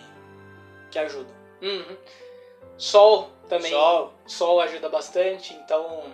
[0.90, 1.34] que ajudam.
[1.62, 1.96] uhum.
[2.76, 3.70] Sol também.
[3.70, 4.12] Sol.
[4.26, 6.12] Sol ajuda bastante, então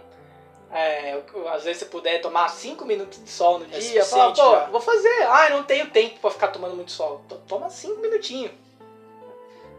[0.72, 1.20] é,
[1.52, 4.64] às vezes você puder tomar 5 minutos de sol no É dia, fala, pô, já.
[4.66, 7.22] vou fazer, ah, não tenho tempo pra ficar tomando muito sol.
[7.28, 8.52] To- Toma 5 minutinhos.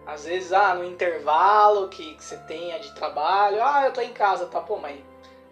[0.06, 4.12] Às vezes, ah, no intervalo que, que você tenha de trabalho, ah, eu tô em
[4.12, 4.98] casa, tá, pô, mas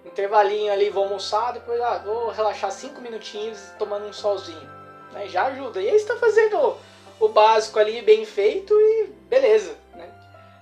[0.04, 4.68] intervalinho ali, vou almoçar, depois, ah, vou relaxar 5 minutinhos tomando um solzinho.
[5.12, 5.82] Né, já ajuda.
[5.82, 6.76] E aí você tá fazendo
[7.20, 9.76] o básico ali bem feito e beleza?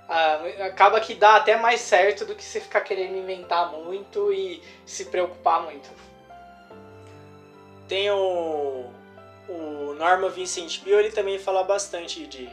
[0.08, 4.62] Ah, acaba que dá até mais certo do que você ficar querendo inventar muito e
[4.86, 5.90] se preocupar muito.
[7.88, 8.86] Tem o,
[9.50, 12.50] o Norman Vincent Peale, ele também fala bastante de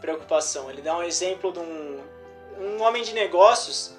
[0.00, 0.70] preocupação.
[0.70, 2.00] Ele dá um exemplo de um,
[2.58, 3.94] um homem de negócios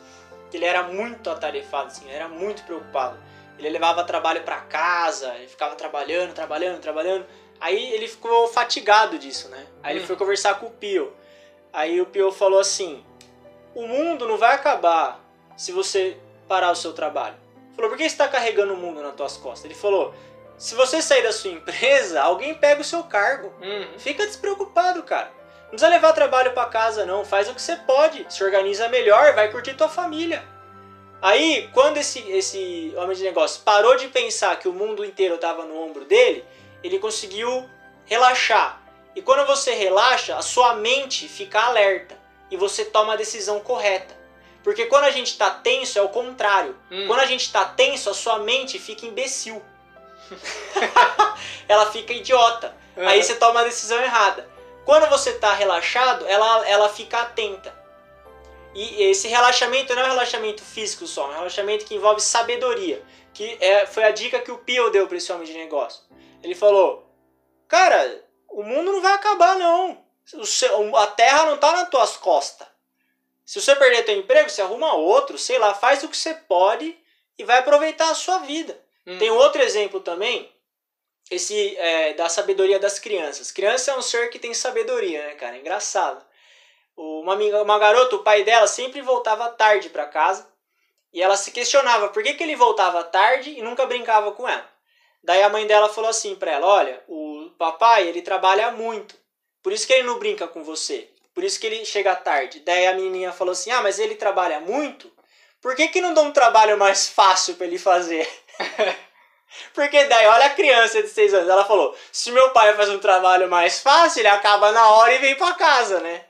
[0.49, 3.17] que ele era muito atarefado, assim, ele era muito preocupado.
[3.59, 7.25] Ele levava trabalho para casa, ele ficava trabalhando, trabalhando, trabalhando.
[7.59, 9.65] Aí ele ficou fatigado disso, né?
[9.81, 10.07] Aí ele Hum.
[10.07, 11.11] foi conversar com o Pio.
[11.71, 13.03] Aí o Pio falou assim:
[13.75, 15.19] "O mundo não vai acabar
[15.55, 17.35] se você parar o seu trabalho".
[17.75, 19.65] Falou: "Por que você está carregando o mundo nas tuas costas?".
[19.65, 20.13] Ele falou:
[20.57, 23.53] "Se você sair da sua empresa, alguém pega o seu cargo.
[23.61, 23.99] Uhum.
[23.99, 25.31] Fica despreocupado, cara.
[25.63, 27.25] Não precisa levar trabalho pra casa, não.
[27.25, 28.25] Faz o que você pode.
[28.29, 30.43] Se organiza melhor, vai curtir tua família.
[31.21, 35.65] Aí, quando esse, esse homem de negócio parou de pensar que o mundo inteiro estava
[35.65, 36.45] no ombro dele,
[36.83, 37.67] ele conseguiu
[38.05, 38.81] relaxar.
[39.17, 42.15] E quando você relaxa, a sua mente fica alerta
[42.51, 44.15] e você toma a decisão correta.
[44.63, 46.77] Porque quando a gente tá tenso é o contrário.
[46.91, 47.07] Hum.
[47.07, 49.59] Quando a gente tá tenso, a sua mente fica imbecil.
[51.67, 52.77] Ela fica idiota.
[52.95, 53.07] Uhum.
[53.07, 54.47] Aí você toma a decisão errada.
[54.85, 57.75] Quando você tá relaxado, ela, ela fica atenta.
[58.75, 63.03] E esse relaxamento não é um relaxamento físico só, é um relaxamento que envolve sabedoria.
[63.33, 66.03] Que é, foi a dica que o Pio deu para esse homem de negócio.
[66.43, 67.11] Ele falou:
[67.67, 70.03] Cara, o mundo não vai acabar, não.
[70.45, 72.67] Seu, a terra não tá nas tuas costas.
[73.45, 76.97] Se você perder teu emprego, você arruma outro, sei lá, faz o que você pode
[77.37, 78.77] e vai aproveitar a sua vida.
[79.05, 79.17] Hum.
[79.17, 80.51] Tem outro exemplo também,
[81.31, 83.51] esse é, da sabedoria das crianças.
[83.51, 85.55] Criança é um ser que tem sabedoria, né, cara?
[85.55, 86.25] É engraçado.
[86.95, 90.45] Uma, amiga- uma garota, o pai dela sempre voltava tarde para casa
[91.13, 94.67] e ela se questionava por que, que ele voltava tarde e nunca brincava com ela.
[95.27, 99.13] Daí a mãe dela falou assim pra ela: Olha, o papai ele trabalha muito,
[99.61, 102.61] por isso que ele não brinca com você, por isso que ele chega tarde.
[102.61, 105.11] Daí a menininha falou assim: Ah, mas ele trabalha muito?
[105.61, 108.25] Por que, que não dá um trabalho mais fácil pra ele fazer?
[109.73, 112.99] Porque daí, olha a criança de 6 anos, ela falou: se meu pai faz um
[112.99, 116.23] trabalho mais fácil, ele acaba na hora e vem pra casa, né?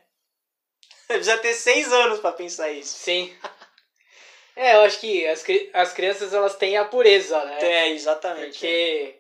[1.06, 2.98] Precisa ter 6 anos pra pensar isso.
[2.98, 3.32] Sim.
[4.58, 7.58] É, eu acho que as, as crianças elas têm a pureza, né?
[7.62, 8.54] É, exatamente.
[8.54, 9.16] Porque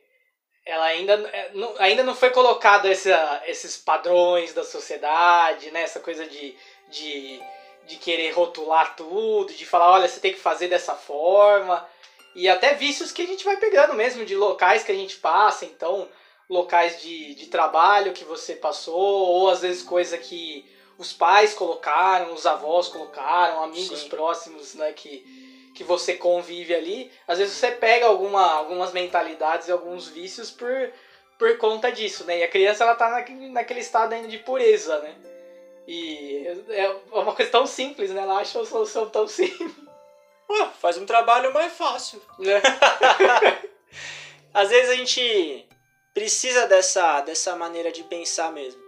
[0.65, 5.83] ela ainda, é, não, ainda não foi colocado essa, esses padrões da sociedade, né?
[5.83, 6.55] Essa coisa de,
[6.89, 7.39] de,
[7.85, 11.87] de querer rotular tudo, de falar, olha, você tem que fazer dessa forma.
[12.33, 15.65] E até vícios que a gente vai pegando mesmo, de locais que a gente passa,
[15.65, 16.09] então,
[16.49, 20.65] locais de, de trabalho que você passou, ou às vezes coisa que
[20.97, 24.09] os pais colocaram, os avós colocaram, amigos Sim.
[24.09, 27.11] próximos, né, que, que você convive ali.
[27.27, 30.91] Às vezes você pega alguma, algumas mentalidades e alguns vícios por,
[31.37, 32.39] por conta disso, né?
[32.39, 35.15] E a criança, ela tá naquele, naquele estado ainda de pureza, né?
[35.87, 38.21] E é uma coisa tão simples, né?
[38.21, 39.71] Ela acha a solução tão simples.
[40.49, 42.21] Ué, faz um trabalho mais fácil.
[42.39, 42.61] Né?
[44.53, 45.67] Às vezes a gente
[46.13, 48.86] precisa dessa, dessa maneira de pensar mesmo.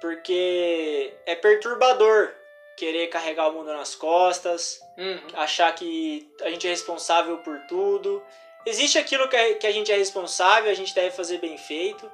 [0.00, 2.32] Porque é perturbador
[2.76, 5.18] querer carregar o mundo nas costas, Uhum.
[5.34, 8.22] achar que a gente é responsável por tudo.
[8.66, 12.10] Existe aquilo que a, que a gente é responsável, a gente deve fazer bem feito.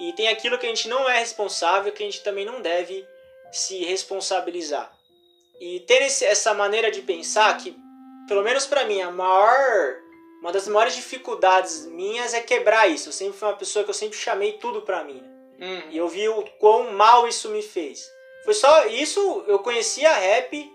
[0.00, 3.06] E tem aquilo que a gente não é responsável, que a gente também não deve
[3.52, 4.92] se responsabilizar.
[5.60, 7.76] E ter esse- essa maneira de pensar que,
[8.26, 9.96] pelo menos pra mim, a maior.
[10.40, 13.08] Uma das maiores dificuldades minhas é quebrar isso.
[13.10, 15.22] Eu sempre fui uma pessoa que eu sempre chamei tudo pra mim.
[15.62, 15.82] Uhum.
[15.90, 18.10] E eu vi o quão mal isso me fez.
[18.44, 20.70] Foi só isso, eu conhecia rap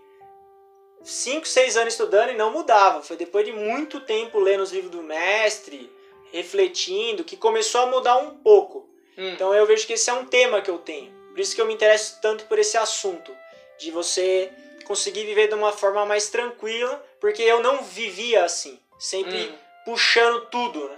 [1.04, 3.02] 5, 6 anos estudando e não mudava.
[3.04, 5.92] Foi depois de muito tempo lendo os livros do mestre,
[6.32, 8.90] refletindo, que começou a mudar um pouco.
[9.18, 9.30] Uhum.
[9.34, 11.12] Então eu vejo que esse é um tema que eu tenho.
[11.30, 13.36] Por isso que eu me interesso tanto por esse assunto.
[13.78, 14.52] De você
[14.86, 18.80] conseguir viver de uma forma mais tranquila, porque eu não vivia assim.
[18.98, 19.56] Sempre Uhum.
[19.86, 20.98] puxando tudo, né?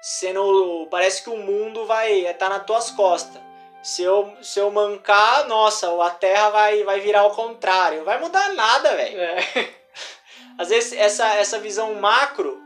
[0.00, 0.86] Sendo.
[0.90, 3.40] Parece que o mundo vai estar nas tuas costas.
[3.82, 8.04] Se eu, se eu mancar, nossa, a terra vai, vai virar ao contrário.
[8.04, 9.20] Vai mudar nada, velho.
[9.20, 9.74] É.
[10.58, 12.60] Às vezes essa, essa visão macro,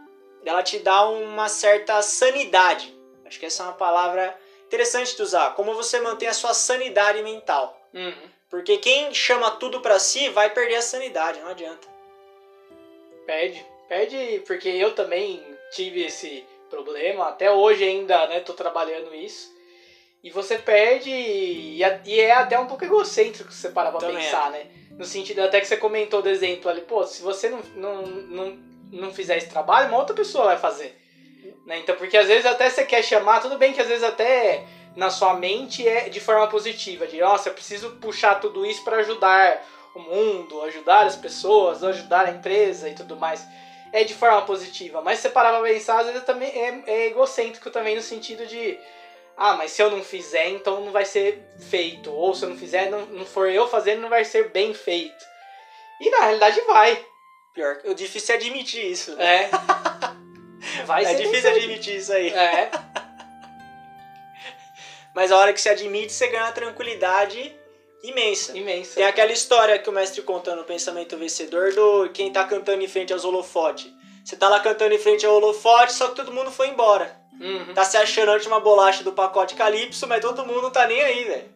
[0.44, 2.92] ela te dá uma certa sanidade.
[3.24, 5.54] Acho que essa é uma palavra interessante de usar.
[5.54, 7.80] Como você mantém a sua sanidade mental.
[7.94, 8.28] Uhum.
[8.50, 11.86] Porque quem chama tudo pra si vai perder a sanidade, não adianta.
[13.26, 13.64] Perde.
[13.88, 16.44] Perde porque eu também tive esse
[16.74, 17.28] problema.
[17.28, 19.52] Até hoje ainda, né, tô trabalhando isso.
[20.22, 24.00] E você perde e, a- e é até um pouco egocêntrico se você parar pra
[24.00, 24.20] Também é.
[24.20, 24.66] pensar, né?
[24.98, 28.58] No sentido até que você comentou do exemplo ali, pô, se você não, não, não,
[28.90, 30.96] não fizer esse trabalho, uma outra pessoa vai fazer.
[31.66, 31.78] Né?
[31.78, 34.62] Então, porque às vezes até você quer chamar, tudo bem que às vezes até
[34.96, 38.98] na sua mente é de forma positiva, de nossa, eu preciso puxar tudo isso para
[38.98, 39.62] ajudar
[39.94, 43.46] o mundo, ajudar as pessoas, ajudar a empresa e tudo mais.
[43.94, 47.06] É de forma positiva, mas se você parar pra pensar, às vezes também é, é
[47.06, 48.76] egocêntrico também no sentido de
[49.36, 52.10] ah, mas se eu não fizer, então não vai ser feito.
[52.12, 55.24] Ou se eu não fizer, não, não for eu fazendo, não vai ser bem feito.
[56.00, 57.06] E na realidade vai.
[57.54, 59.14] Pior, o difícil é admitir isso.
[59.20, 59.48] É.
[60.86, 61.58] Vai é difícil feito.
[61.58, 62.30] admitir isso aí.
[62.30, 62.70] É.
[65.14, 67.54] Mas a hora que você admite, você ganha tranquilidade
[68.10, 68.56] imensa.
[68.56, 68.94] Imensa.
[68.96, 72.88] Tem aquela história que o mestre conta no Pensamento Vencedor do quem tá cantando em
[72.88, 73.92] frente aos holofotes.
[74.24, 77.14] Você tá lá cantando em frente ao holofote, só que todo mundo foi embora.
[77.40, 77.74] Uhum.
[77.74, 81.24] Tá se achando a última bolacha do pacote Calypso, mas todo mundo tá nem aí,
[81.24, 81.54] velho.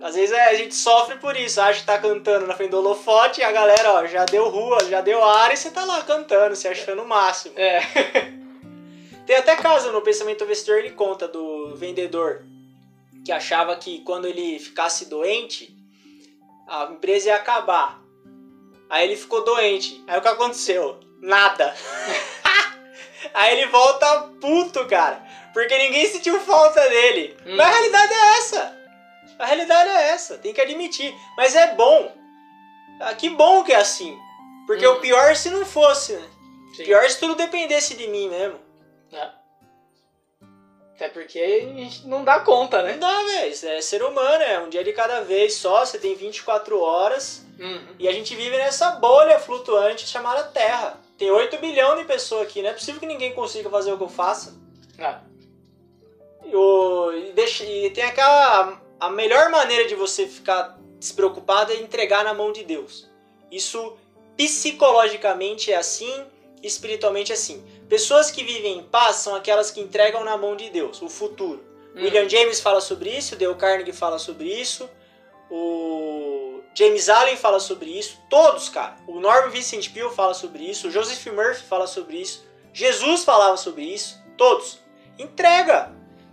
[0.00, 2.78] Às vezes é, a gente sofre por isso, acha que tá cantando na frente do
[2.78, 6.02] holofote e a galera, ó, já deu rua, já deu ar e você tá lá
[6.02, 7.54] cantando, se achando o máximo.
[7.58, 7.80] É.
[9.26, 12.44] Tem até caso no Pensamento Vencedor, ele conta do vendedor
[13.28, 15.76] que achava que quando ele ficasse doente,
[16.66, 18.00] a empresa ia acabar.
[18.88, 20.02] Aí ele ficou doente.
[20.06, 20.98] Aí o que aconteceu?
[21.20, 21.76] Nada.
[23.34, 25.22] Aí ele volta puto, cara.
[25.52, 27.36] Porque ninguém sentiu falta dele.
[27.44, 27.54] Hum.
[27.54, 28.78] Mas a realidade é essa.
[29.38, 30.38] A realidade é essa.
[30.38, 31.14] Tem que admitir.
[31.36, 32.10] Mas é bom.
[32.98, 34.18] Ah, que bom que é assim.
[34.66, 34.92] Porque Hum.
[34.92, 36.28] o pior se não fosse, né?
[36.74, 36.84] Sim.
[36.84, 38.58] Pior se tudo dependesse de mim mesmo.
[39.12, 39.28] É.
[40.98, 42.94] Até porque a gente não dá conta, né?
[42.94, 43.54] Não dá, velho.
[43.68, 47.46] É ser humano, é um dia de cada vez só, você tem 24 horas.
[47.56, 47.94] Uhum.
[48.00, 50.98] E a gente vive nessa bolha flutuante chamada Terra.
[51.16, 54.02] Tem 8 bilhões de pessoas aqui, não é possível que ninguém consiga fazer o que
[54.02, 54.60] eu faço.
[54.98, 55.20] Ah,
[56.44, 58.80] E, o- e deixa- e tem aquela.
[58.98, 63.06] A melhor maneira de você ficar despreocupado é entregar na mão de Deus.
[63.52, 63.96] Isso
[64.36, 66.24] psicologicamente é assim,
[66.62, 67.64] espiritualmente é assim.
[67.88, 71.64] Pessoas que vivem em paz são aquelas que entregam na mão de Deus o futuro.
[71.96, 72.02] Hum.
[72.02, 74.88] William James fala sobre isso, Dale Carnegie fala sobre isso,
[75.50, 78.96] o James Allen fala sobre isso, todos, cara.
[79.06, 83.56] O Norman Vincent Peale fala sobre isso, o Joseph Murphy fala sobre isso, Jesus falava
[83.56, 84.78] sobre isso, todos.
[85.18, 85.90] Entrega!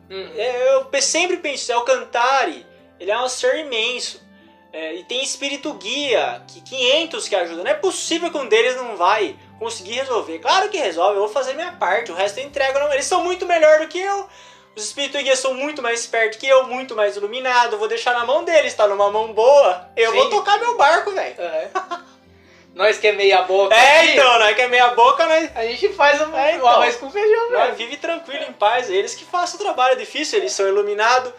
[0.09, 0.31] Uhum.
[0.35, 2.65] É, Eu sempre penso, é o Cantari,
[2.99, 4.23] ele é um ser imenso.
[4.71, 7.63] É, e tem espírito guia, que 500 que ajudam.
[7.63, 10.39] Não é possível que um deles não vai conseguir resolver.
[10.39, 12.79] Claro que resolve, eu vou fazer minha parte, o resto eu entrego.
[12.79, 14.27] Não, eles são muito melhor do que eu.
[14.75, 17.77] Os espíritos guias são muito mais espertos que eu, muito mais iluminado.
[17.77, 19.89] Vou deixar na mão deles, tá numa mão boa.
[19.95, 20.17] Eu Sim.
[20.17, 21.35] vou tocar meu barco, velho.
[21.39, 21.69] É.
[22.75, 23.73] Nós que é meia boca.
[23.73, 25.49] É, aqui, então, é que é meia boca, né?
[25.55, 26.67] A gente faz um, É, então.
[26.67, 27.75] arroz com feijão, Nós velho.
[27.77, 28.89] vive tranquilo, em paz.
[28.89, 31.31] Eles que façam o trabalho difícil, eles são iluminados.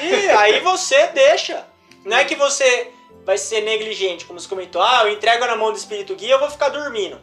[0.00, 1.66] E aí você deixa.
[2.02, 2.90] Não é que você
[3.26, 4.80] vai ser negligente, como você comentou.
[4.80, 7.20] Ah, eu entrego na mão do espírito guia, eu vou ficar dormindo.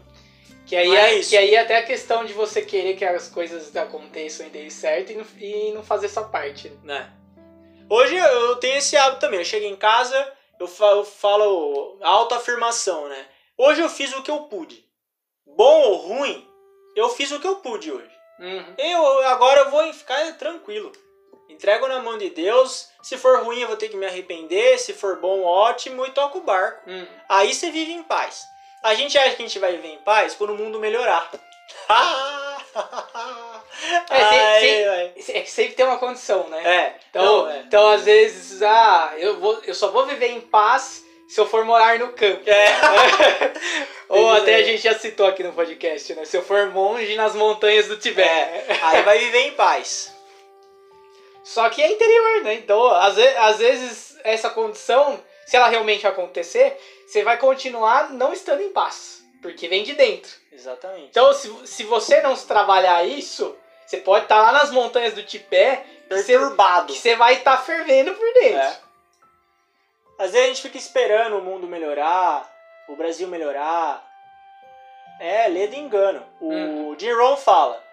[0.66, 1.30] Que aí, é é, isso.
[1.30, 4.70] que aí é até a questão de você querer que as coisas aconteçam e dê
[4.70, 6.72] certo e não, e não fazer essa parte.
[6.84, 7.12] Né?
[7.90, 9.40] Hoje eu eu tenho esse hábito também.
[9.40, 13.26] Eu chego em casa, eu falo, eu falo autoafirmação, né?
[13.58, 14.86] Hoje eu fiz o que eu pude.
[15.46, 16.48] Bom ou ruim,
[16.96, 18.12] eu fiz o que eu pude hoje.
[18.40, 18.74] Uhum.
[18.78, 20.92] Eu agora eu vou ficar tranquilo.
[21.50, 22.90] Entrego na mão de Deus.
[23.04, 24.80] Se for ruim, eu vou ter que me arrepender.
[24.80, 26.06] Se for bom, ótimo.
[26.06, 26.90] E toco o barco.
[26.90, 27.08] Uhum.
[27.30, 28.44] Aí você vive em paz.
[28.84, 31.30] A gente acha que a gente vai viver em paz quando o mundo melhorar.
[34.10, 35.14] É, sem- Ai, sem- ai.
[35.30, 36.62] É que sempre tem uma condição, né?
[36.64, 37.60] É, Então, não, é.
[37.60, 41.64] então às vezes, ah, eu, vou, eu só vou viver em paz se eu for
[41.66, 42.42] morar no campo.
[42.50, 43.54] É.
[44.10, 44.56] Ou até é.
[44.58, 46.26] a gente já citou aqui no podcast, né?
[46.26, 48.28] Se eu for monge nas montanhas do Tibete.
[48.30, 50.14] É, aí vai viver em paz.
[51.44, 52.54] Só que é interior, né?
[52.56, 55.20] Então, às, ve- às vezes, essa condição,
[55.52, 59.22] se ela realmente acontecer, você vai continuar não estando em paz.
[59.42, 60.32] Porque vem de dentro.
[60.50, 61.08] Exatamente.
[61.10, 63.54] Então, se, se você não trabalhar isso,
[63.86, 65.22] você pode estar lá nas montanhas do
[66.10, 66.94] você, Perturbado.
[66.94, 68.60] que você vai estar fervendo por dentro.
[68.60, 68.80] É.
[70.20, 72.50] Às vezes a gente fica esperando o mundo melhorar,
[72.88, 74.10] o Brasil melhorar.
[75.20, 76.26] É, lê de engano.
[76.40, 76.96] O Uhum.
[76.98, 77.84] Jim Rohn fala: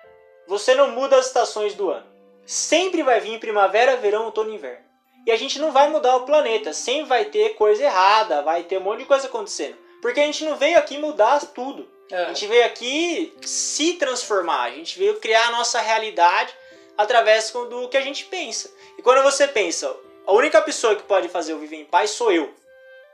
[0.47, 2.07] você não muda as estações do ano.
[2.47, 4.87] Sempre vai vir primavera, verão, outono e inverno.
[5.29, 6.73] E a gente não vai mudar o planeta.
[6.73, 9.77] Sempre vai ter coisa errada, vai ter um monte de coisa acontecendo.
[10.01, 11.87] Porque a gente não veio aqui mudar tudo.
[12.11, 12.27] A É.
[12.29, 16.55] gente veio aqui se transformar, a gente veio criar a nossa realidade
[16.97, 18.73] através do que a gente pensa.
[18.97, 19.95] E quando você pensa,
[20.27, 22.55] a única pessoa que pode fazer eu viver em paz sou eu.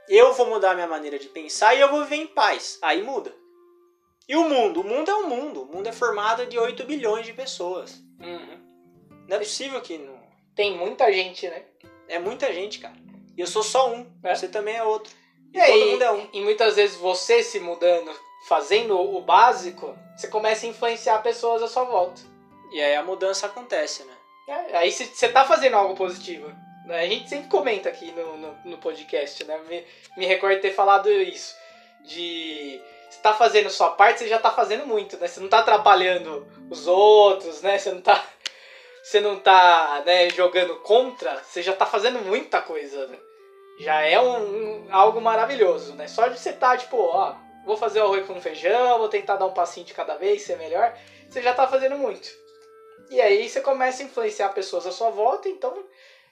[0.09, 2.79] Eu vou mudar a minha maneira de pensar e eu vou viver em paz.
[2.81, 3.35] Aí muda.
[4.29, 4.83] E o mundo?
[4.83, 5.62] O mundo é um mundo.
[5.62, 7.95] O mundo é formado de 8 bilhões de pessoas.
[8.21, 8.61] Uhum.
[9.29, 10.23] Não é possível que não.
[10.55, 11.65] Tem muita gente, né?
[12.09, 12.94] É muita gente, cara.
[13.36, 14.07] E eu sou só um.
[14.22, 14.34] É.
[14.34, 15.12] Você também é outro.
[15.52, 16.28] E É, todo e, mundo é um.
[16.32, 18.11] e muitas vezes você se mudando,
[18.48, 22.20] fazendo o básico, você começa a influenciar pessoas à sua volta.
[22.72, 24.14] E aí a mudança acontece, né?
[24.48, 26.48] É, aí você- tá fazendo algo positivo.
[26.86, 27.00] né?
[27.00, 29.59] A gente sempre comenta aqui no, no, no podcast, né?
[29.68, 29.84] Me,
[30.18, 31.55] me recordo de ter falado isso.
[32.02, 35.26] De você tá fazendo sua parte, você já tá fazendo muito, né?
[35.28, 37.78] Você não tá atrapalhando os outros, né?
[37.78, 38.22] Você não tá.
[39.05, 43.18] Você não tá né, jogando contra, você já tá fazendo muita coisa, né?
[43.78, 46.09] Já é um, um- algo maravilhoso, né?
[46.09, 47.34] Só de você tá, tipo, ó,
[47.66, 50.57] vou fazer o arroz com feijão, vou tentar dar um passinho de cada vez, ser
[50.57, 50.96] melhor,
[51.28, 52.30] você já tá fazendo muito.
[53.11, 55.84] E aí você começa a influenciar pessoas à sua volta, então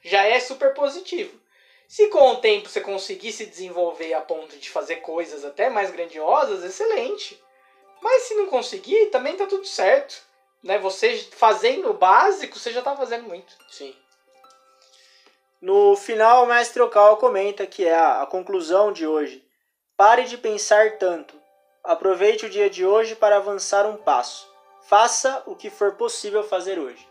[0.03, 1.39] já é super positivo.
[1.87, 5.91] Se com o tempo você conseguir se desenvolver a ponto de fazer coisas até mais
[5.91, 7.39] grandiosas, excelente.
[8.01, 10.32] Mas se não conseguir, também tá tudo certo.
[10.63, 10.79] Né?
[10.79, 13.53] Você fazendo o básico, você já tá fazendo muito.
[13.71, 13.95] Sim.
[15.61, 19.45] No final, o mestre Okal comenta que é a, a conclusão de hoje.
[19.97, 21.41] Pare de pensar tanto.
[21.85, 24.51] Aproveite o dia de hoje para avançar um passo.
[24.83, 27.07] Faça o que for possível fazer hoje.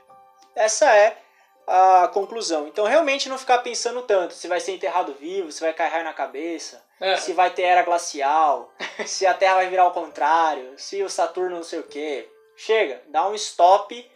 [0.56, 1.18] Essa é
[1.66, 2.68] a conclusão.
[2.68, 6.14] Então, realmente não ficar pensando tanto se vai ser enterrado vivo, se vai cair na
[6.14, 7.16] cabeça, É.
[7.16, 8.74] se vai ter era glacial,
[9.06, 12.30] se a Terra vai virar ao contrário, se o Saturno não sei o que.
[12.66, 14.10] Chega, dá um stop.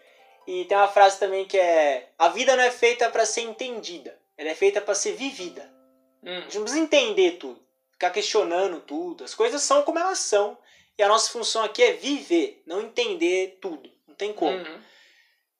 [0.47, 4.17] E tem uma frase também que é: A vida não é feita para ser entendida,
[4.37, 5.63] ela é feita para ser vivida.
[6.23, 6.41] A Hum.
[6.41, 7.59] gente não precisa entender tudo,
[7.91, 9.23] ficar questionando tudo.
[9.23, 10.57] As coisas são como elas são.
[10.97, 13.91] E a nossa função aqui é viver, não entender tudo.
[14.07, 14.57] Não tem como.
[14.57, 14.81] Uhum.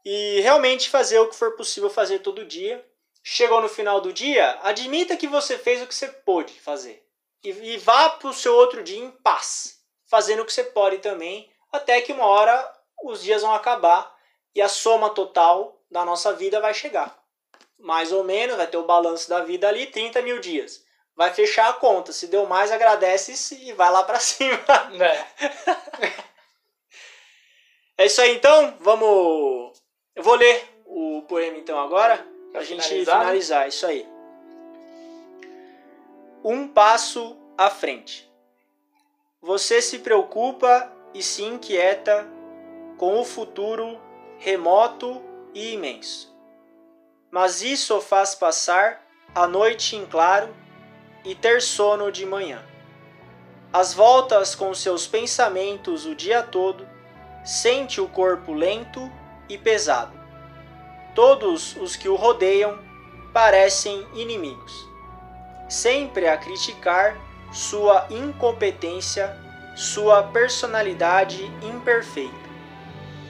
[0.07, 2.85] e realmente fazer o que for possível fazer todo dia.
[3.23, 7.03] Chegou no final do dia, admita que você fez o que você pôde fazer.
[7.43, 10.99] E, e vá para o seu outro dia em paz, fazendo o que você pode
[10.99, 12.74] também, até que uma hora
[13.05, 14.15] os dias vão acabar
[14.53, 17.17] e a soma total da nossa vida vai chegar.
[17.77, 20.83] Mais ou menos, vai ter o balanço da vida ali, 30 mil dias.
[21.15, 22.11] Vai fechar a conta.
[22.11, 24.59] Se deu mais, agradece e vai lá para cima.
[24.99, 25.25] É.
[28.03, 28.75] é isso aí então.
[28.79, 29.81] Vamos.
[30.15, 32.25] Eu vou ler o poema então agora.
[32.51, 33.23] Pra, gente finalizar, né?
[33.23, 33.67] finalizar.
[33.67, 34.07] Isso aí.
[36.43, 38.29] Um passo à frente.
[39.41, 42.34] Você se preocupa e se inquieta
[42.97, 43.99] com o futuro
[44.37, 45.21] remoto
[45.53, 46.33] e imenso.
[47.31, 49.01] Mas isso faz passar
[49.33, 50.53] a noite em claro
[51.23, 52.63] e ter sono de manhã.
[53.73, 56.87] As voltas com seus pensamentos o dia todo,
[57.43, 59.11] sente o corpo lento
[59.49, 60.17] e pesado.
[61.13, 62.79] Todos os que o rodeiam
[63.33, 64.87] parecem inimigos,
[65.67, 67.17] sempre a criticar
[67.51, 69.37] sua incompetência,
[69.75, 72.44] sua personalidade imperfeita.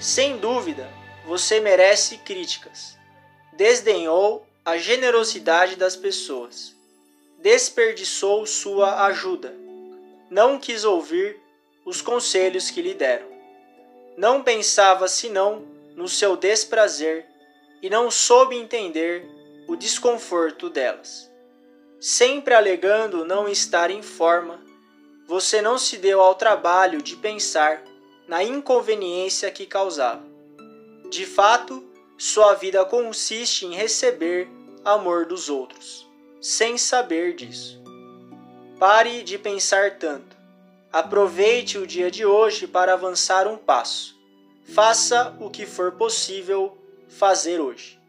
[0.05, 0.87] Sem dúvida,
[1.25, 2.95] você merece críticas.
[3.53, 6.75] Desdenhou a generosidade das pessoas.
[7.39, 9.55] Desperdiçou sua ajuda.
[10.29, 11.41] Não quis ouvir
[11.83, 13.25] os conselhos que lhe deram.
[14.15, 17.25] Não pensava senão no seu desprazer
[17.81, 19.27] e não soube entender
[19.67, 21.31] o desconforto delas.
[21.99, 24.63] Sempre alegando não estar em forma,
[25.25, 27.83] você não se deu ao trabalho de pensar
[28.27, 30.23] na inconveniência que causava.
[31.09, 31.83] De fato,
[32.17, 34.47] sua vida consiste em receber
[34.83, 36.07] amor dos outros,
[36.41, 37.81] sem saber disso.
[38.79, 40.35] Pare de pensar tanto.
[40.91, 44.15] Aproveite o dia de hoje para avançar um passo.
[44.63, 47.99] Faça o que for possível fazer hoje.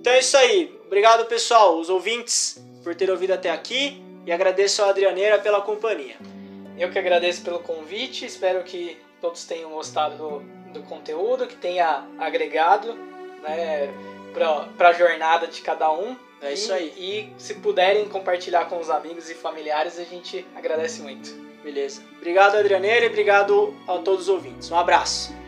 [0.00, 0.78] Então é isso aí.
[0.86, 6.16] Obrigado, pessoal, os ouvintes, por ter ouvido até aqui e agradeço a Adrianeira pela companhia.
[6.78, 10.40] Eu que agradeço pelo convite, espero que todos tenham gostado do,
[10.72, 12.94] do conteúdo, que tenha agregado
[13.42, 13.88] né,
[14.76, 16.16] para a jornada de cada um.
[16.42, 16.92] É isso aí.
[16.96, 21.30] E se puderem compartilhar com os amigos e familiares, a gente agradece muito.
[21.62, 22.02] Beleza.
[22.16, 24.70] Obrigado, Adrianeira, e obrigado a todos os ouvintes.
[24.70, 25.45] Um abraço.